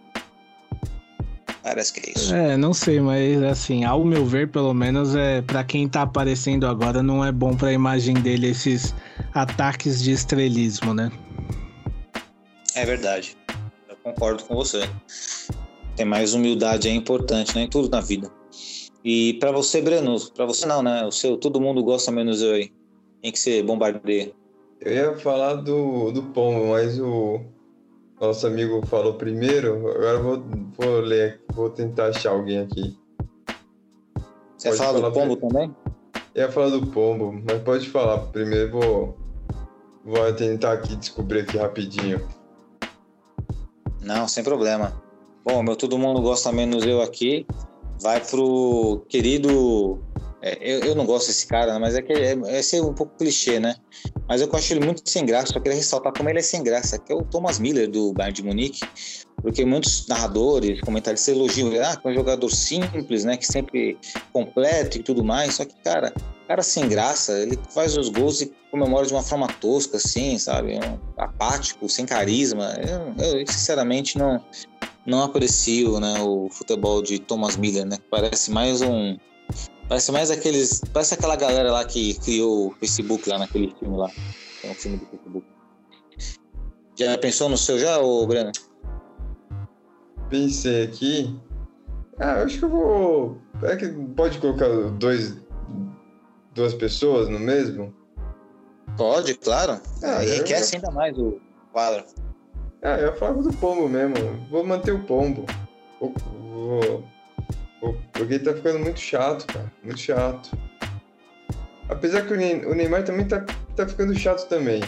[1.68, 2.34] Parece que é isso.
[2.34, 6.66] É, não sei, mas assim, ao meu ver, pelo menos, é para quem tá aparecendo
[6.66, 8.94] agora, não é bom pra imagem dele esses
[9.34, 11.12] ataques de estrelismo, né?
[12.74, 13.36] É verdade.
[13.86, 14.88] Eu concordo com você.
[15.94, 17.64] Tem mais humildade é importante, né?
[17.64, 18.30] Em tudo na vida.
[19.04, 21.04] E pra você, Breno, pra você não, né?
[21.04, 22.72] O seu, todo mundo gosta menos eu aí.
[23.20, 24.34] Tem que ser bombardeio.
[24.80, 27.42] Eu ia falar do, do pombo, mas o
[28.20, 29.88] nosso amigo falou primeiro.
[29.90, 30.44] Agora eu vou,
[30.76, 32.98] vou ler, vou tentar achar alguém aqui.
[34.56, 35.74] Você Pode fala do pombo também?
[36.34, 38.72] Eu ia falar do pombo, mas pode falar primeiro.
[38.72, 39.16] Vou,
[40.04, 42.26] vou tentar aqui descobrir aqui rapidinho.
[44.00, 44.92] Não, sem problema.
[45.44, 47.46] Bom, meu todo mundo gosta menos eu aqui.
[48.00, 50.00] Vai pro querido.
[50.43, 52.95] É, eu, eu não gosto desse cara, né, mas é que é, é ser um
[52.95, 53.74] pouco clichê, né?
[54.28, 55.53] Mas eu acho ele muito sem graça.
[55.53, 58.34] Só queria ressaltar como ele é sem graça, que é o Thomas Miller do Bayern
[58.34, 58.80] de Munique.
[59.41, 63.36] Porque muitos narradores, comentaristas elogiam ele, ah, que é um jogador simples, né?
[63.36, 63.97] Que sempre
[64.32, 65.55] completo e tudo mais.
[65.55, 66.12] Só que, cara,
[66.47, 70.74] cara sem graça, ele faz os gols e comemora de uma forma tosca, assim, sabe?
[70.74, 72.74] Um apático, sem carisma.
[73.18, 74.43] Eu, eu, sinceramente, não,
[75.07, 77.97] não aprecio né, o futebol de Thomas Miller, né?
[78.11, 79.16] Parece mais um.
[79.89, 80.80] Parece mais aqueles.
[80.93, 84.11] Parece aquela galera lá que criou o Facebook lá naquele filme lá.
[84.64, 85.47] É um filme do Facebook.
[86.97, 88.53] Já pensou no seu já, ô Breno?
[90.28, 91.39] Pensei aqui.
[92.18, 93.39] Ah, eu acho que eu vou.
[93.62, 94.68] É que pode colocar
[94.99, 95.36] dois,
[96.55, 97.95] duas pessoas no mesmo?
[98.97, 99.80] Pode, claro.
[100.03, 101.41] Ah, É, eu- enriquece ainda mais o
[101.72, 102.05] quadro.
[102.82, 104.14] Ah, eu falo do pombo mesmo.
[104.51, 105.47] Vou manter o pombo.
[106.01, 107.05] Vou-
[108.12, 109.72] porque tá ficando muito chato, cara.
[109.83, 110.51] Muito chato.
[111.89, 113.45] Apesar que o Ney- o Neymar também tá,
[113.76, 114.83] tá ficando chato também.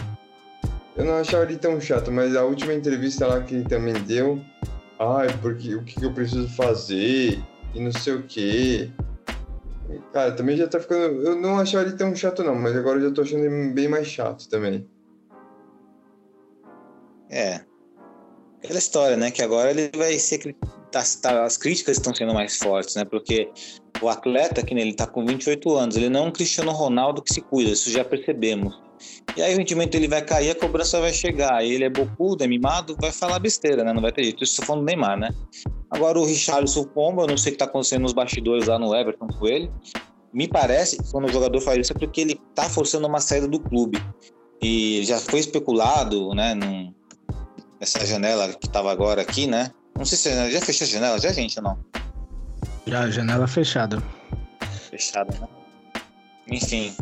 [0.95, 4.39] Eu não achava ele tão chato, mas a última entrevista lá que ele também deu.
[4.99, 7.39] Ai, porque o que eu preciso fazer?
[7.73, 8.91] E não sei o quê.
[10.13, 11.21] Cara, também já tá ficando.
[11.23, 13.87] Eu não achava ele tão chato, não, mas agora eu já tô achando ele bem
[13.87, 14.87] mais chato também.
[17.29, 17.61] É.
[18.63, 19.31] Aquela história, né?
[19.31, 20.55] Que agora ele vai ser.
[20.91, 23.05] Tá, tá- as críticas estão sendo mais fortes, né?
[23.05, 23.49] Porque
[24.01, 27.33] o atleta, que ele tá com 28 anos, ele não é um Cristiano Ronaldo que
[27.33, 28.77] se cuida, isso já percebemos.
[29.35, 31.63] E aí o rendimento ele vai cair, a cobrança vai chegar.
[31.63, 33.93] Ele é bocudo, é mimado, vai falar besteira, né?
[33.93, 34.43] Não vai ter jeito.
[34.43, 35.29] Isso falando do Neymar, né?
[35.89, 38.95] Agora o Richarlison Pomba, eu não sei o que tá acontecendo nos bastidores lá no
[38.95, 39.71] Everton com ele.
[40.33, 43.59] Me parece quando o jogador faz isso é porque ele tá forçando uma saída do
[43.59, 44.01] clube.
[44.61, 46.53] E já foi especulado, né?
[46.53, 46.93] Num,
[47.79, 49.71] essa janela que tava agora aqui, né?
[50.01, 51.77] Não sei se já fechou a janela, já, gente, ou não?
[52.87, 54.01] Já, janela fechada.
[54.89, 55.47] Fechada, né?
[56.47, 56.95] Enfim,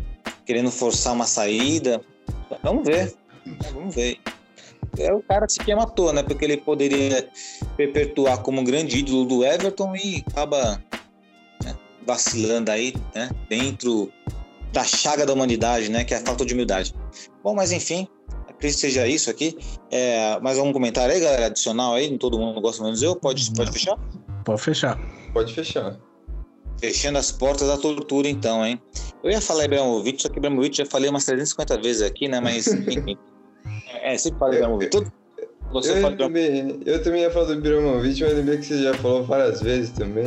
[0.46, 2.02] querendo forçar uma saída.
[2.62, 3.16] Vamos ver.
[3.72, 4.20] Vamos ver.
[4.98, 6.24] É, o cara se queima à toa, né?
[6.24, 7.30] Porque ele poderia
[7.78, 10.84] perpetuar como um grande ídolo do Everton e acaba
[11.64, 13.30] né, vacilando aí, né?
[13.48, 14.12] Dentro
[14.74, 16.04] da chaga da humanidade, né?
[16.04, 16.94] Que é a falta de humildade.
[17.42, 18.10] Bom, mas enfim,
[18.60, 19.58] acredito que seja isso aqui.
[19.90, 21.46] É, mais algum comentário aí, galera?
[21.48, 22.16] Adicional aí?
[22.18, 23.16] Todo mundo gosta menos eu?
[23.16, 23.98] Pode, pode fechar?
[24.44, 25.00] Pode fechar.
[25.34, 25.98] Pode fechar.
[26.80, 28.80] Fechando as portas da tortura, então, hein?
[29.24, 32.40] Eu ia falar Ibrahimovic, só que Ibrahimovic já falei umas 350 vezes aqui, né?
[32.40, 33.18] Mas, enfim.
[34.02, 34.92] é, sempre falo Ibrahimovic.
[34.92, 35.12] Tudo...
[35.72, 38.94] Você Eu fala também, eu também ia falar do Ibrahimovic, mas lembrei que você já
[38.96, 40.26] falou várias vezes também.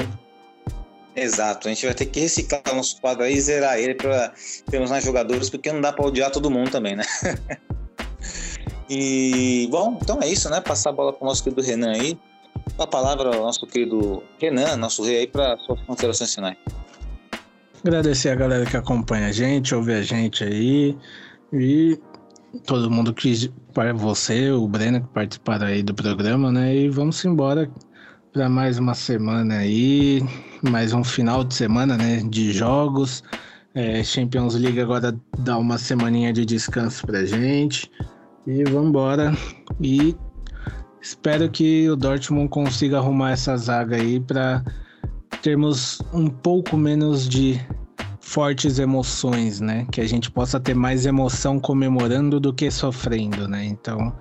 [1.15, 4.33] Exato, a gente vai ter que reciclar nosso quadro aí e zerar ele para
[4.71, 7.05] termos mais jogadores, porque não dá para odiar todo mundo também, né?
[8.95, 10.61] e, bom, então é isso, né?
[10.61, 12.19] Passar a bola para o nosso querido Renan aí.
[12.79, 16.59] A palavra ao nosso querido Renan, nosso rei aí, para suas considerações finais.
[17.83, 20.95] Agradecer a galera que acompanha a gente, ouve a gente aí.
[21.55, 21.99] E
[22.67, 23.51] todo mundo que.
[23.73, 26.77] Para você, o Breno, que participaram aí do programa, né?
[26.77, 27.71] E vamos embora
[28.31, 30.23] para mais uma semana aí.
[30.63, 32.23] Mais um final de semana, né?
[32.29, 33.25] De jogos.
[33.75, 37.91] É, Champions League agora dá uma semaninha de descanso pra gente.
[38.47, 39.33] E vamos embora.
[39.81, 40.17] E
[41.01, 44.65] espero que o Dortmund consiga arrumar essa zaga aí para
[45.43, 47.61] termos um pouco menos de
[48.21, 49.87] fortes emoções, né?
[49.93, 53.65] Que a gente possa ter mais emoção comemorando do que sofrendo, né?
[53.65, 54.13] Então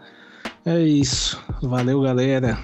[0.66, 1.42] é isso.
[1.62, 2.60] Valeu, galera.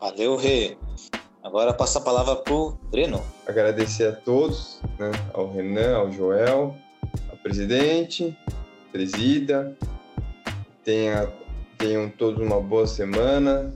[0.00, 0.76] Valeu, Rê.
[1.42, 3.22] Agora passa a palavra pro Breno.
[3.46, 5.10] Agradecer a todos, né?
[5.32, 6.74] Ao Renan, ao Joel,
[7.30, 8.36] ao presidente,
[8.96, 9.76] presida.
[10.82, 11.28] Tenha,
[11.76, 13.74] tenham todos uma boa semana.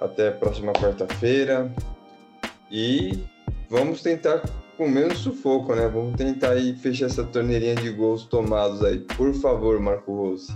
[0.00, 1.72] Até a próxima quarta-feira.
[2.70, 3.24] E
[3.70, 4.42] vamos tentar
[4.76, 5.86] com menos sufoco, né?
[5.86, 8.98] Vamos tentar aí fechar essa torneirinha de gols tomados aí.
[8.98, 10.52] Por favor, Marco Rose.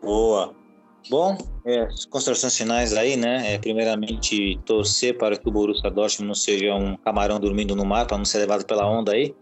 [0.00, 0.61] Boa.
[1.10, 3.54] Bom, é, considerações finais aí, né?
[3.54, 8.06] É, primeiramente, torcer para que o Borussia Dortmund não seja um camarão dormindo no mar,
[8.06, 9.34] para não ser levado pela onda aí.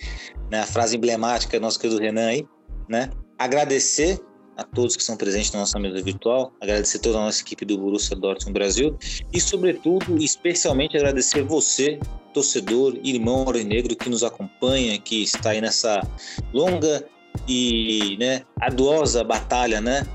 [0.50, 0.60] Né?
[0.60, 2.46] A frase emblemática do nosso querido Renan aí,
[2.88, 3.10] né?
[3.38, 4.20] Agradecer
[4.56, 7.78] a todos que estão presentes na nossa mesa virtual, agradecer toda a nossa equipe do
[7.78, 8.98] Borussia Dortmund Brasil
[9.32, 11.98] e, sobretudo, especialmente agradecer você,
[12.34, 16.06] torcedor, irmão negro que nos acompanha, que está aí nessa
[16.52, 17.06] longa
[17.48, 20.06] e né, arduosa batalha, né,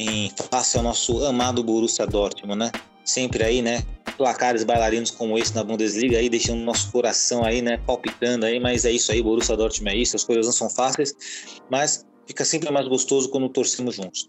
[0.00, 2.72] em face ao nosso amado Borussia Dortmund, né?
[3.04, 3.82] Sempre aí, né?
[4.16, 7.78] Placares bailarinos como esse na Bundesliga aí, deixando nosso coração aí, né?
[7.86, 11.14] Palpitando aí, mas é isso aí, Borussia Dortmund é isso, as coisas não são fáceis,
[11.70, 14.28] mas fica sempre mais gostoso quando torcemos juntos.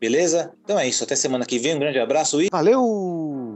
[0.00, 0.52] Beleza?
[0.64, 2.48] Então é isso, até semana que vem, um grande abraço e...
[2.50, 3.51] Valeu!